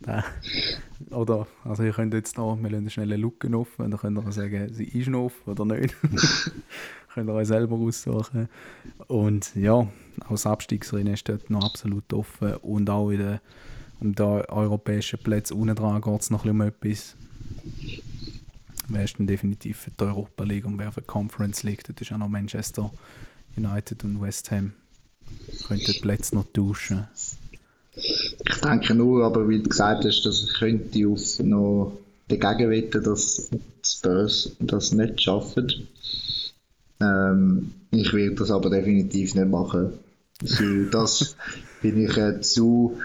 oder, 1.12 1.48
also 1.66 1.84
ihr 1.84 1.92
könnt 1.92 2.14
jetzt 2.14 2.38
da, 2.38 2.58
wir 2.58 2.70
lassen 2.70 2.90
schnell 2.90 3.12
eine 3.12 3.22
Lücke 3.22 3.54
offen, 3.56 3.92
dann 3.92 4.00
könnt 4.00 4.18
ihr 4.18 4.32
sagen, 4.32 4.74
sie 4.74 4.86
ist 4.86 5.10
noch 5.10 5.26
offen 5.26 5.52
oder 5.52 5.66
nicht. 5.66 5.96
könnt 7.14 7.30
ihr 7.30 7.34
euch 7.34 7.48
selber 7.48 7.76
aussuchen. 7.76 8.48
Und 9.08 9.54
ja, 9.56 9.74
auch 9.74 10.30
das 10.30 10.46
Abstiegsrennen 10.46 11.14
ist 11.14 11.28
dort 11.28 11.50
noch 11.50 11.66
absolut 11.66 12.12
offen 12.14 12.56
und 12.56 12.90
auch 12.90 13.10
in 13.10 13.20
der 13.20 13.42
um 14.00 14.14
da 14.14 14.42
europäischen 14.50 15.20
Plätze 15.20 15.56
unten 15.56 15.76
dran 15.76 16.02
geht 16.02 16.22
es 16.22 16.30
noch 16.30 16.46
ein 16.46 16.52
um 16.52 16.62
etwas. 16.62 17.16
Wer 18.88 19.04
ist 19.04 19.18
denn 19.18 19.28
definitiv 19.28 19.78
für 19.78 19.92
die 19.92 20.04
Europa 20.04 20.44
League 20.44 20.66
und 20.66 20.78
wer 20.78 20.92
für 20.92 21.02
die 21.02 21.08
Conference 21.08 21.64
League? 21.64 21.84
Das 21.84 21.96
ist 22.00 22.14
auch 22.14 22.18
noch 22.18 22.30
Manchester 22.30 22.92
United 23.58 24.04
und 24.04 24.22
West 24.22 24.52
Ham. 24.52 24.74
Könnten 25.68 25.92
die 25.92 26.00
Plätze 26.00 26.36
noch 26.36 26.46
tauschen. 26.54 27.08
Ich 27.96 28.62
denke 28.64 28.94
nur, 28.94 29.26
aber 29.26 29.48
wie 29.48 29.62
du 29.62 29.70
gesagt 29.70 30.06
hast, 30.06 30.24
dass 30.26 30.44
ich 30.44 30.54
könnte 30.54 31.08
auf 31.08 31.40
noch 31.40 31.98
dagegen 32.28 32.70
wetten, 32.70 33.04
dass 33.04 33.50
Spurs 33.84 34.52
das 34.60 34.92
nicht 34.92 35.22
schaffen. 35.22 35.88
Ähm, 37.00 37.72
ich 37.92 38.14
werde 38.14 38.36
das 38.36 38.52
aber 38.52 38.70
definitiv 38.70 39.36
nicht 39.36 39.50
machen. 39.50 39.94
Für 40.44 40.86
das 40.90 41.36
bin 41.82 42.04
ich 42.04 42.18
äh, 42.18 42.42
zu 42.42 42.98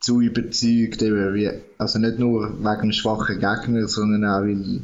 zu 0.00 0.20
überzeugt, 0.20 1.02
eben 1.02 1.34
wie, 1.34 1.50
also 1.76 1.98
nicht 1.98 2.18
nur 2.18 2.58
wegen 2.60 2.82
dem 2.82 2.92
schwachen 2.92 3.40
Gegner, 3.40 3.88
sondern 3.88 4.24
auch 4.24 4.42
weil, 4.42 4.80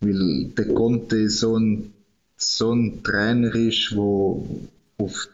weil 0.00 0.44
der 0.56 0.74
Conte 0.74 1.30
so 1.30 1.56
ein, 1.58 1.92
so 2.36 2.72
ein 2.72 3.02
Trainer 3.02 3.54
ist, 3.54 3.92
der 3.92 3.98
auf, 4.00 5.28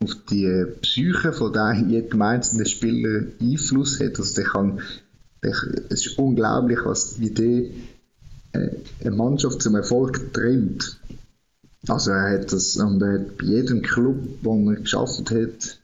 auf 0.00 0.16
die 0.30 0.64
Psyche 0.80 1.32
von 1.32 1.88
jedem 1.88 2.22
einzelnen 2.22 2.66
Spieler 2.66 3.24
Einfluss 3.40 4.00
hat. 4.00 4.18
Also 4.18 4.34
der 4.34 4.44
kann 4.44 4.80
es 5.42 6.06
ist 6.06 6.18
unglaublich, 6.18 6.78
was 6.84 7.16
die 7.16 7.72
äh, 8.52 8.68
eine 9.00 9.10
Mannschaft 9.10 9.60
zum 9.60 9.74
Erfolg 9.74 10.32
trennt. 10.32 10.98
Also 11.88 12.12
er 12.12 12.38
hat 12.38 12.52
das, 12.52 12.76
und 12.76 13.02
er 13.02 13.14
hat 13.14 13.38
bei 13.38 13.46
jedem 13.46 13.82
Club, 13.82 14.16
wo 14.42 14.70
er 14.70 14.76
geschafft 14.76 15.30
hat, 15.30 15.78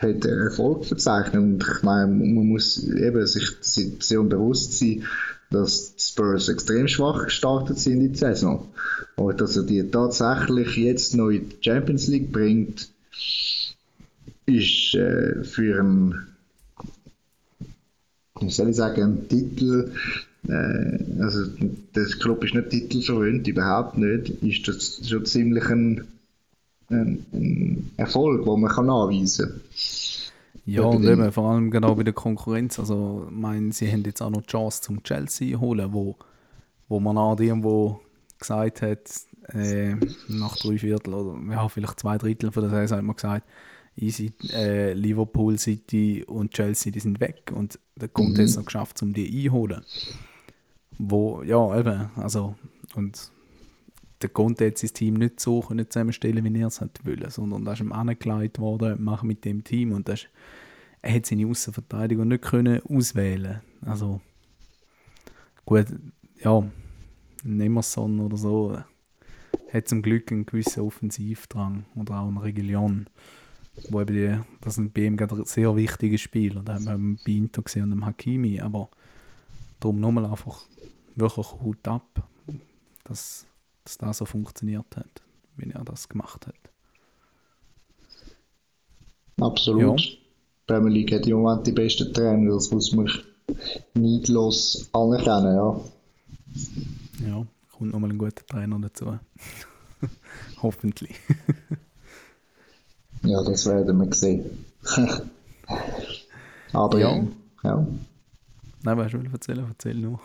hat 0.00 0.24
er 0.24 0.44
Erfolg 0.44 0.86
verzeichnet. 0.86 1.42
Und 1.42 1.62
ich 1.62 1.82
meine, 1.82 2.06
man 2.06 2.46
muss 2.46 2.82
eben 2.82 3.26
sich 3.26 3.50
sehr 4.00 4.22
bewusst 4.22 4.78
sein, 4.78 5.04
dass 5.50 5.96
die 5.96 6.02
Spurs 6.02 6.48
extrem 6.48 6.88
schwach 6.88 7.24
gestartet 7.24 7.78
sind 7.78 8.00
in 8.00 8.12
die 8.12 8.18
Saison. 8.18 8.68
Und 9.16 9.40
dass 9.40 9.56
er 9.56 9.64
die 9.64 9.82
tatsächlich 9.90 10.76
jetzt 10.76 11.14
noch 11.14 11.28
in 11.28 11.48
die 11.48 11.56
Champions 11.60 12.06
League 12.06 12.32
bringt, 12.32 12.88
ist 14.46 14.94
äh, 14.94 15.44
für 15.44 15.80
einen, 15.80 16.26
wie 18.40 18.50
soll 18.50 18.70
ich 18.70 18.76
sagen, 18.76 19.02
einen 19.02 19.28
Titel, 19.28 19.92
äh, 20.48 21.22
also 21.22 21.46
das 21.92 22.18
Club 22.18 22.44
ist 22.44 22.54
nicht 22.54 22.70
titelverwöhnt, 22.70 23.46
überhaupt 23.46 23.98
nicht, 23.98 24.30
ist 24.42 24.66
das 24.66 25.08
schon 25.08 25.26
ziemlich 25.26 25.68
ein, 25.68 26.04
ein, 26.90 27.90
Erfolg, 27.96 28.44
den 28.44 28.60
man 28.60 28.70
kann 28.70 28.90
anweisen 28.90 29.48
kann. 29.48 29.60
Ja, 30.66 30.82
und 30.82 31.04
eben 31.04 31.32
vor 31.32 31.50
allem 31.50 31.70
genau 31.70 31.94
bei 31.94 32.04
der 32.04 32.12
Konkurrenz. 32.12 32.78
Also, 32.78 33.26
ich 33.28 33.36
meine, 33.36 33.72
sie 33.72 33.90
haben 33.90 34.04
jetzt 34.04 34.20
auch 34.20 34.30
noch 34.30 34.42
die 34.42 34.48
Chance 34.48 34.82
zum 34.82 35.02
Chelsea 35.02 35.58
holen, 35.58 35.92
wo, 35.92 36.16
wo 36.88 37.00
man 37.00 37.18
auch 37.18 37.38
irgendwo 37.40 38.00
gesagt 38.38 38.82
hat, 38.82 39.10
äh, 39.48 39.96
nach 40.28 40.56
drei 40.56 40.78
Viertel 40.78 41.14
oder 41.14 41.52
ja, 41.52 41.68
vielleicht 41.68 42.00
zwei 42.00 42.18
Drittel 42.18 42.52
von 42.52 42.62
der 42.62 42.70
Saison 42.70 42.98
hat 42.98 43.04
man 43.04 43.16
gesagt, 43.16 43.46
easy, 43.96 44.32
äh, 44.52 44.92
Liverpool, 44.92 45.58
City 45.58 46.24
und 46.26 46.52
Chelsea, 46.52 46.92
die 46.92 47.00
sind 47.00 47.20
weg 47.20 47.52
und 47.54 47.78
der 47.96 48.08
Conte 48.08 48.32
mhm. 48.32 48.36
hat 48.38 48.44
es 48.44 48.56
noch 48.56 48.64
geschafft, 48.64 49.02
um 49.02 49.12
die 49.12 49.26
einzuholen. 49.26 49.82
Wo, 50.98 51.42
ja, 51.42 51.78
eben, 51.78 52.10
also, 52.16 52.54
und 52.94 53.30
der 54.22 54.28
Conte 54.28 54.66
hat 54.66 54.78
sein 54.78 54.92
Team 54.92 55.14
nicht 55.14 55.40
so 55.40 55.60
können 55.60 55.88
zusammenstellen, 55.88 56.44
wie 56.44 56.60
er 56.60 56.68
es 56.68 56.80
wollen, 56.80 57.30
sondern 57.30 57.64
da 57.64 57.72
ist 57.72 57.80
ihm 57.80 57.92
angelegt 57.92 58.58
worden, 58.58 59.02
machen 59.02 59.26
mit 59.26 59.44
dem 59.44 59.64
Team 59.64 59.92
und 59.92 60.08
das, 60.08 60.26
er 61.02 61.14
hat 61.14 61.26
seine 61.26 61.46
Außenverteidigung 61.46 62.28
nicht 62.28 62.42
können 62.42 62.82
auswählen. 62.82 63.60
Also 63.80 64.20
gut, 65.64 65.86
ja, 66.38 66.62
Nemerson 67.42 68.20
oder 68.20 68.36
so 68.36 68.78
hat 69.72 69.88
zum 69.88 70.02
Glück 70.02 70.30
einen 70.30 70.46
gewissen 70.46 70.82
Offensivdrang 70.82 71.84
oder 71.94 72.20
auch 72.20 72.28
einen 72.28 72.38
Regulion, 72.38 73.06
wo 73.88 74.00
eben 74.00 74.14
die, 74.14 74.38
das 74.60 74.74
sind 74.74 74.92
bei 74.92 75.02
ihm 75.02 75.16
gerade 75.16 75.44
sehr 75.46 75.74
wichtige 75.76 76.18
Spieler. 76.18 76.62
Da 76.62 76.74
haben 76.74 77.16
wir 77.16 77.24
bei 77.24 77.32
Inter 77.32 77.62
gesehen 77.62 77.84
und 77.84 77.90
dem 77.90 78.04
Hakimi, 78.04 78.60
aber 78.60 78.90
darum 79.78 80.00
nochmal 80.00 80.26
einfach 80.26 80.64
wirklich 81.14 81.52
Hut 81.52 81.86
ab, 81.86 82.28
dass 83.04 83.46
dass 83.90 83.98
das 83.98 84.18
so 84.18 84.24
funktioniert 84.24 84.96
hat, 84.96 85.22
wie 85.56 85.70
er 85.70 85.84
das 85.84 86.08
gemacht 86.08 86.46
hat. 86.46 86.54
Absolut. 89.40 90.00
Ja. 90.00 90.16
Premier 90.66 90.92
League 90.92 91.12
hat 91.12 91.26
im 91.26 91.40
Moment 91.40 91.66
die 91.66 91.72
besten 91.72 92.12
Trainer, 92.12 92.54
das 92.54 92.70
muss 92.70 92.92
man 92.92 93.10
neidlos 93.94 94.88
anerkennen, 94.92 95.54
ja. 95.56 95.80
Ja, 97.26 97.46
kommt 97.72 97.92
nochmal 97.92 98.10
ein 98.10 98.18
guter 98.18 98.46
Trainer 98.46 98.78
dazu. 98.78 99.18
Hoffentlich. 100.62 101.16
ja, 103.22 103.42
das 103.42 103.66
werden 103.66 103.98
wir 103.98 104.14
sehen. 104.14 104.64
Aber 106.72 106.98
ja. 106.98 107.24
ja. 107.64 107.86
Nein, 108.82 108.98
was 108.98 109.12
du 109.12 109.18
erzählen? 109.32 109.66
Erzähl 109.68 109.96
nur. 109.96 110.20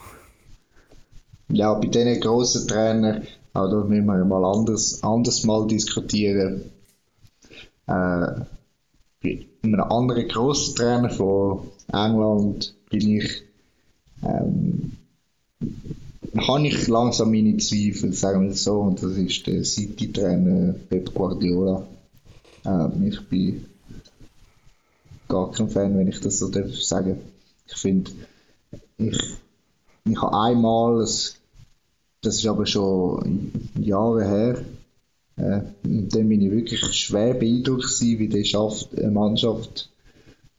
Ja, 1.50 1.74
bei 1.74 1.88
diesen 1.88 2.20
grossen 2.22 2.68
Trainern 2.68 3.28
aber 3.56 3.70
das 3.70 3.88
müssen 3.88 4.06
wir 4.08 4.26
mal 4.26 4.44
anders, 4.44 5.02
anders 5.02 5.44
mal 5.46 5.66
diskutieren. 5.66 6.72
Äh, 7.88 8.44
bei 9.24 9.46
einem 9.64 9.82
anderen 9.82 10.28
grossen 10.28 10.76
Trainer 10.76 11.10
von 11.10 11.70
England 11.88 12.76
bin 12.90 13.18
ich, 13.18 13.44
ähm, 14.24 14.98
habe 16.38 16.68
ich 16.68 16.88
langsam 16.90 17.32
meine 17.32 17.56
Zweifel, 17.58 18.12
sagen 18.12 18.44
wir 18.44 18.54
so, 18.54 18.82
und 18.82 19.02
das 19.02 19.12
ist 19.14 19.48
der 19.48 19.64
City-Trainer 19.64 20.76
Pep 20.90 21.14
Guardiola. 21.14 21.88
Äh, 22.66 23.08
ich 23.08 23.22
bin 23.30 23.66
gar 25.30 25.50
kein 25.52 25.70
Fan, 25.70 25.98
wenn 25.98 26.10
ich 26.10 26.20
das 26.20 26.40
so 26.40 26.50
darf 26.50 26.76
sagen. 26.76 27.22
Ich 27.68 27.78
finde, 27.78 28.12
ich, 28.98 29.18
ich 30.04 30.22
habe 30.22 30.38
einmal 30.38 31.02
ein 31.04 31.08
das 32.26 32.38
ist 32.38 32.48
aber 32.48 32.66
schon 32.66 33.52
Jahre 33.80 34.28
her. 34.28 34.66
Äh, 35.38 35.62
dann 35.84 36.30
bin 36.30 36.42
ich 36.42 36.52
wirklich 36.52 36.82
schwer 36.94 37.34
beeindruckt 37.34 38.02
wie 38.02 38.30
der 38.30 38.44
schafft, 38.44 38.98
eine 38.98 39.12
Mannschaft 39.12 39.90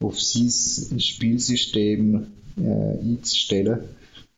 auf 0.00 0.20
sein 0.20 1.00
Spielsystem 1.00 2.26
äh, 2.58 2.98
einzustellen, 3.00 3.80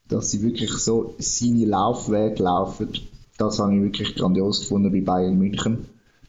dass 0.08 0.30
sie 0.30 0.42
wirklich 0.42 0.70
so 0.72 1.14
seine 1.18 1.66
Laufwege 1.66 2.42
laufen. 2.42 2.88
Das 3.36 3.58
habe 3.58 3.74
ich 3.76 3.82
wirklich 3.82 4.14
grandios 4.14 4.60
gefunden 4.60 4.92
bei 4.92 5.00
Bayern 5.00 5.38
München, 5.38 5.86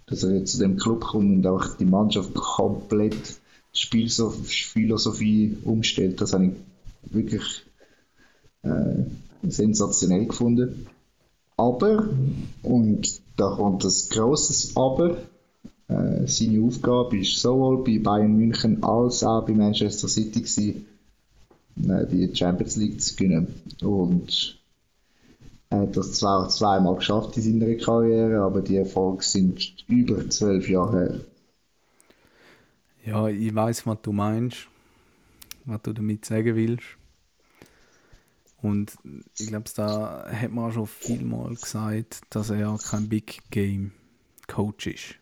dass 0.07 0.23
er 0.23 0.35
jetzt 0.35 0.53
zu 0.53 0.59
dem 0.59 0.77
Club 0.77 1.01
kommt 1.01 1.45
und 1.45 1.47
auch 1.47 1.77
die 1.77 1.85
Mannschaft 1.85 2.33
komplett 2.33 3.39
die 3.73 3.79
Spielphilosophie 3.79 5.57
umstellt. 5.63 6.19
Das 6.19 6.33
habe 6.33 6.45
ich 6.45 7.13
wirklich 7.13 7.63
äh, 8.63 9.03
sensationell 9.43 10.25
gefunden. 10.25 10.87
Aber, 11.57 12.07
und 12.63 13.21
da 13.37 13.49
kommt 13.49 13.83
das 13.83 14.09
grosses 14.09 14.75
Aber, 14.75 15.17
äh, 15.87 16.25
seine 16.27 16.63
Aufgabe 16.63 17.19
ist 17.19 17.39
sowohl 17.39 17.83
bei 17.83 17.99
Bayern 17.99 18.37
München 18.37 18.83
als 18.83 19.23
auch 19.23 19.45
bei 19.45 19.53
Manchester 19.53 20.07
City 20.07 20.41
gewesen, 20.41 20.85
äh, 21.87 22.05
die 22.07 22.33
Champions 22.35 22.75
League 22.75 23.01
zu 23.01 23.15
gewinnen. 23.15 23.47
Und 23.81 24.59
er 25.69 25.81
hat 25.81 25.97
das 25.97 26.13
zwar 26.13 26.49
zweimal 26.49 26.95
geschafft 26.95 27.37
in 27.37 27.43
seiner 27.43 27.75
Karriere, 27.75 28.41
aber 28.41 28.61
die 28.61 28.77
Erfolge 28.77 29.23
sind 29.23 29.83
über 29.87 30.29
zwölf 30.29 30.69
Jahre 30.69 30.99
her. 30.99 31.19
Ja, 33.05 33.27
ich 33.27 33.53
weiß, 33.53 33.85
was 33.87 33.97
du 34.01 34.11
meinst, 34.11 34.67
was 35.65 35.81
du 35.81 35.93
damit 35.93 36.25
sagen 36.25 36.55
willst. 36.55 36.98
Und 38.61 38.97
ich 39.37 39.47
glaube, 39.47 39.69
da 39.75 40.29
hat 40.29 40.51
man 40.51 40.65
auch 40.65 40.73
schon 40.73 40.87
vielmal 40.87 41.55
gesagt, 41.55 42.21
dass 42.29 42.49
er 42.49 42.77
kein 42.77 43.07
Big 43.07 43.41
Game 43.51 43.93
Coach 44.47 44.87
ist. 44.87 45.15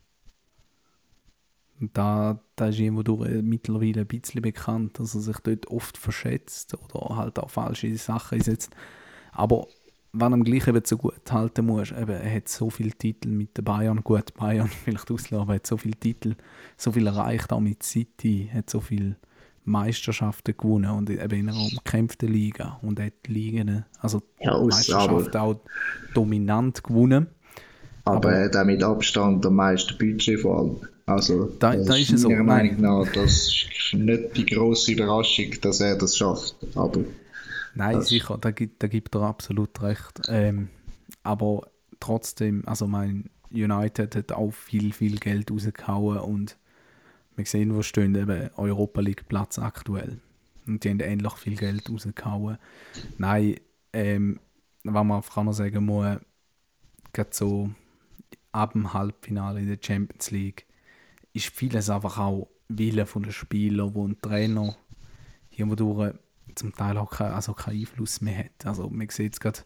Und 1.80 1.96
da, 1.96 2.40
da 2.56 2.68
ist 2.70 2.80
irgendwo 2.80 3.16
mittlerweile 3.44 4.02
ein 4.02 4.08
bisschen 4.08 4.42
bekannt, 4.42 5.00
dass 5.00 5.14
er 5.14 5.22
sich 5.22 5.38
dort 5.38 5.68
oft 5.68 5.98
verschätzt 5.98 6.74
oder 6.74 7.16
halt 7.16 7.38
auch 7.38 7.52
falsche 7.52 7.96
Sachen 7.98 8.40
einsetzt. 8.40 8.76
Aber 9.32 9.68
wenn 10.14 10.34
er 10.34 10.40
gleich 10.40 10.68
eben 10.68 10.82
so 10.84 10.98
gut 10.98 11.32
halten 11.32 11.68
muss, 11.68 11.92
eben, 11.92 12.10
er 12.10 12.36
hat 12.36 12.50
so 12.50 12.72
viele 12.72 12.92
Titel 12.92 13.30
mit 13.30 13.56
den 13.58 13.66
Bayern, 13.66 14.04
gut, 14.04 14.34
Bayern 14.34 14.68
vielleicht 14.84 15.12
auslaufen, 15.12 15.44
aber 15.44 15.54
er 15.54 15.56
hat 15.58 15.68
so 15.68 15.78
viele 15.78 15.96
Titel, 15.96 16.36
so 16.76 16.92
viel 16.92 17.06
erreicht, 17.06 17.52
auch 17.54 17.60
mit 17.60 17.84
City, 17.84 18.50
hat 18.52 18.70
so 18.70 18.82
viel 18.82 19.16
Meisterschaften 19.68 20.56
gewonnen 20.58 20.92
und 20.92 21.10
eben 21.10 21.40
in 21.40 21.50
einer 21.50 21.60
umkämpften 21.60 22.32
Liga 22.32 22.80
und 22.82 23.00
hat 23.00 23.14
die 23.26 23.34
Ligen, 23.34 23.86
also 24.00 24.22
ja, 24.40 24.58
Meisterschaften 24.58 25.38
auch 25.38 25.60
dominant 26.14 26.84
gewonnen. 26.84 27.28
Aber, 28.06 28.32
er 28.32 28.46
hat 28.46 28.56
auch 28.56 28.66
mit 28.66 28.82
Abstand 28.82 29.46
am 29.46 29.56
meisten 29.56 29.98
Budget 29.98 30.40
vor 30.40 30.60
allem. 30.60 30.78
Also, 31.06 31.52
da, 31.60 31.76
das 31.76 31.86
da 31.86 31.96
ist 31.96 32.12
es 32.12 32.24
meiner 32.24 32.44
Meinung 32.44 32.82
nach, 32.82 33.12
das 33.14 33.32
ist 33.34 33.94
nicht 33.94 34.38
die 34.38 34.46
grosse 34.46 34.94
Überraschung, 34.94 35.52
dass 35.62 35.82
er 35.82 35.98
das 35.98 36.18
schafft. 36.18 36.56
Aber 36.76 37.02
Nein, 37.76 38.02
sicher, 38.02 38.38
da 38.40 38.52
gibt, 38.52 38.82
da 38.82 38.88
gibt 38.88 39.16
er 39.16 39.22
absolut 39.22 39.82
recht. 39.82 40.22
Ähm, 40.30 40.70
aber 41.24 41.68
trotzdem, 42.00 42.64
also 42.66 42.88
mein 42.88 43.30
United 43.52 44.16
hat 44.16 44.32
auch 44.32 44.52
viel, 44.52 44.94
viel 44.94 45.18
Geld 45.18 45.52
rausgehauen 45.52 46.20
und 46.20 46.58
wir 47.38 47.46
sehen, 47.46 47.76
wo 47.76 47.82
stehen 47.82 48.16
eben 48.16 48.50
Europa 48.56 49.02
League 49.02 49.28
Platz 49.28 49.60
aktuell. 49.60 50.20
Und 50.66 50.84
die 50.84 50.90
haben 50.90 51.00
ähnlich 51.00 51.34
viel 51.34 51.56
Geld 51.56 51.90
rausgehauen. 51.90 52.58
Nein, 53.18 53.56
ähm, 53.94 54.40
was 54.84 55.06
man 55.06 55.22
kann 55.22 55.46
man 55.46 55.54
sagen 55.54 55.86
muss, 55.86 56.18
gerade 57.14 57.30
so 57.32 57.70
ab 58.52 58.74
dem 58.74 58.94
Halbfinale 58.94 59.60
in 59.60 59.68
der 59.68 59.80
Champions 59.82 60.32
League 60.32 60.66
ist 61.34 61.48
vieles 61.48 61.90
einfach 61.90 62.18
auch 62.18 62.50
Wille 62.68 63.06
von 63.06 63.24
den 63.24 63.32
Spielern, 63.32 63.94
wo 63.94 64.08
ein 64.08 64.20
Trainer 64.22 64.76
hier 65.50 65.66
durch 65.68 66.14
zum 66.56 66.74
Teil 66.74 66.98
auch 66.98 67.12
kein, 67.12 67.32
also 67.32 67.54
keinen 67.54 67.80
Einfluss 67.80 68.22
mehr 68.22 68.46
hat. 68.46 68.66
Also 68.66 68.90
man 68.90 69.10
sieht 69.10 69.34
es 69.34 69.40
gerade 69.40 69.60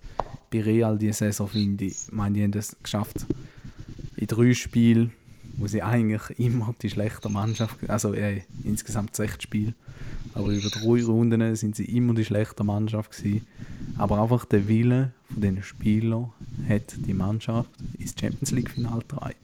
bei 0.52 0.62
Real 0.62 0.98
diese 0.98 1.14
Saison, 1.14 1.48
finde 1.48 1.86
ich. 1.86 2.08
Ich 2.08 2.12
meine, 2.12 2.36
die 2.36 2.44
haben 2.44 2.54
es 2.54 2.76
geschafft, 2.84 3.26
in 4.18 4.28
drei 4.28 4.54
Spielen 4.54 5.14
wo 5.58 5.68
sie 5.68 5.82
eigentlich 5.82 6.22
immer 6.40 6.74
die 6.82 6.90
schlechte 6.90 7.30
Mannschaft, 7.30 7.78
also 7.90 8.14
äh, 8.14 8.42
insgesamt 8.64 9.16
sechs 9.16 9.44
Spiele, 9.44 9.74
aber 10.34 10.48
über 10.50 10.70
drei 10.70 11.04
Runden 11.04 11.56
sind 11.56 11.76
sie 11.76 11.86
immer 11.86 12.14
die 12.14 12.26
schlechte 12.26 12.64
Mannschaft 12.64 13.12
gewesen. 13.12 13.46
Aber 13.98 14.22
einfach 14.22 14.46
der 14.46 14.68
Wille 14.68 15.12
von 15.32 15.42
den 15.42 15.64
Spielern 15.64 16.32
hat 16.68 16.96
die 17.06 17.14
Mannschaft 17.14 17.70
ins 18.00 18.16
Champions 18.20 18.52
League 18.52 18.70
Final 18.70 19.00
getragen. 19.00 19.36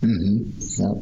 Mhm. 0.00 0.54
Ja. 0.76 0.96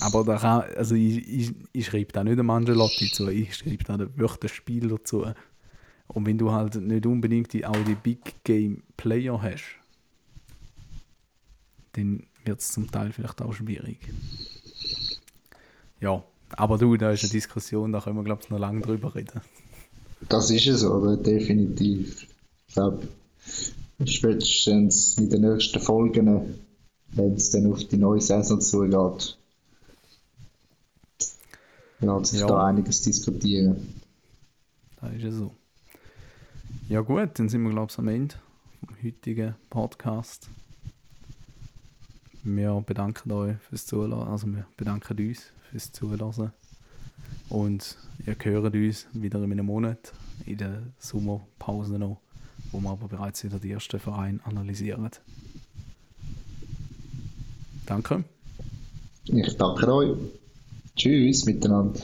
Aber 0.00 0.24
da 0.24 0.36
kann, 0.36 0.62
also 0.76 0.94
ich, 0.94 1.28
ich, 1.28 1.54
ich 1.72 1.86
schreibe 1.86 2.12
da 2.12 2.22
nicht 2.22 2.38
dem 2.38 2.50
Angelotti 2.50 3.10
zu, 3.10 3.28
ich 3.28 3.54
schreibe 3.54 3.84
da 3.84 3.98
wirklich 3.98 4.40
den 4.40 4.48
Spieler 4.48 5.04
zu. 5.04 5.26
Und 6.08 6.26
wenn 6.26 6.38
du 6.38 6.52
halt 6.52 6.76
nicht 6.76 7.06
unbedingt 7.06 7.52
die, 7.52 7.66
auch 7.66 7.84
die 7.84 7.94
Big 7.94 8.44
Game 8.44 8.82
Player 8.96 9.40
hast, 9.40 9.77
dann 11.98 12.26
wird 12.44 12.60
es 12.60 12.72
zum 12.72 12.90
Teil 12.90 13.12
vielleicht 13.12 13.42
auch 13.42 13.52
schwierig. 13.52 13.98
Ja, 16.00 16.22
aber 16.50 16.78
du, 16.78 16.96
da 16.96 17.10
ist 17.10 17.24
eine 17.24 17.32
Diskussion, 17.32 17.92
da 17.92 18.00
können 18.00 18.16
wir 18.16 18.24
glaube 18.24 18.42
ich 18.44 18.50
noch 18.50 18.58
lange 18.58 18.80
drüber 18.80 19.14
reden. 19.14 19.40
Das 20.28 20.50
ist 20.50 20.66
es 20.66 20.84
aber 20.84 21.16
definitiv. 21.16 22.26
Ich 22.68 22.74
glaube, 22.74 23.06
spätestens 24.04 25.18
in 25.18 25.30
den 25.30 25.42
nächsten 25.42 25.80
Folgen, 25.80 26.58
wenn 27.10 27.34
es 27.34 27.50
dann 27.50 27.72
auf 27.72 27.84
die 27.84 27.96
neue 27.96 28.20
Saison 28.20 28.60
zugeht, 28.60 29.38
lässt 32.00 32.26
sich 32.26 32.40
Ja. 32.40 32.46
da 32.46 32.66
einiges 32.66 33.02
diskutieren. 33.02 33.94
Da 35.00 35.08
ist 35.08 35.24
es 35.24 35.34
so. 35.36 35.54
Ja 36.88 37.00
gut, 37.00 37.30
dann 37.38 37.48
sind 37.48 37.62
wir 37.62 37.70
glaube 37.70 37.90
ich 37.92 37.98
am 37.98 38.08
Ende 38.08 38.34
vom 38.80 38.96
heutigen 39.02 39.54
Podcast. 39.70 40.48
Wir 42.50 42.82
bedanken 42.86 43.30
euch 43.32 43.56
fürs 43.58 43.84
Zuhören, 43.84 44.26
also 44.26 44.46
wir 44.46 44.64
bedanken 44.78 45.18
uns 45.18 45.52
fürs 45.70 45.92
Zuhören. 45.92 46.50
Und 47.50 47.98
ihr 48.26 48.36
hört 48.42 48.74
uns 48.74 49.06
wieder 49.12 49.42
in 49.42 49.52
einem 49.52 49.66
Monat, 49.66 50.14
in 50.46 50.56
der 50.56 50.82
Sommerpause 50.98 51.98
noch, 51.98 52.22
wo 52.72 52.80
wir 52.80 52.88
aber 52.88 53.06
bereits 53.06 53.44
wieder 53.44 53.58
die 53.58 53.70
ersten 53.70 54.00
Vereine 54.00 54.40
analysieren. 54.44 55.10
Danke. 57.84 58.24
Ich 59.26 59.56
danke 59.58 59.92
euch. 59.92 60.16
Tschüss 60.96 61.44
miteinander. 61.44 62.00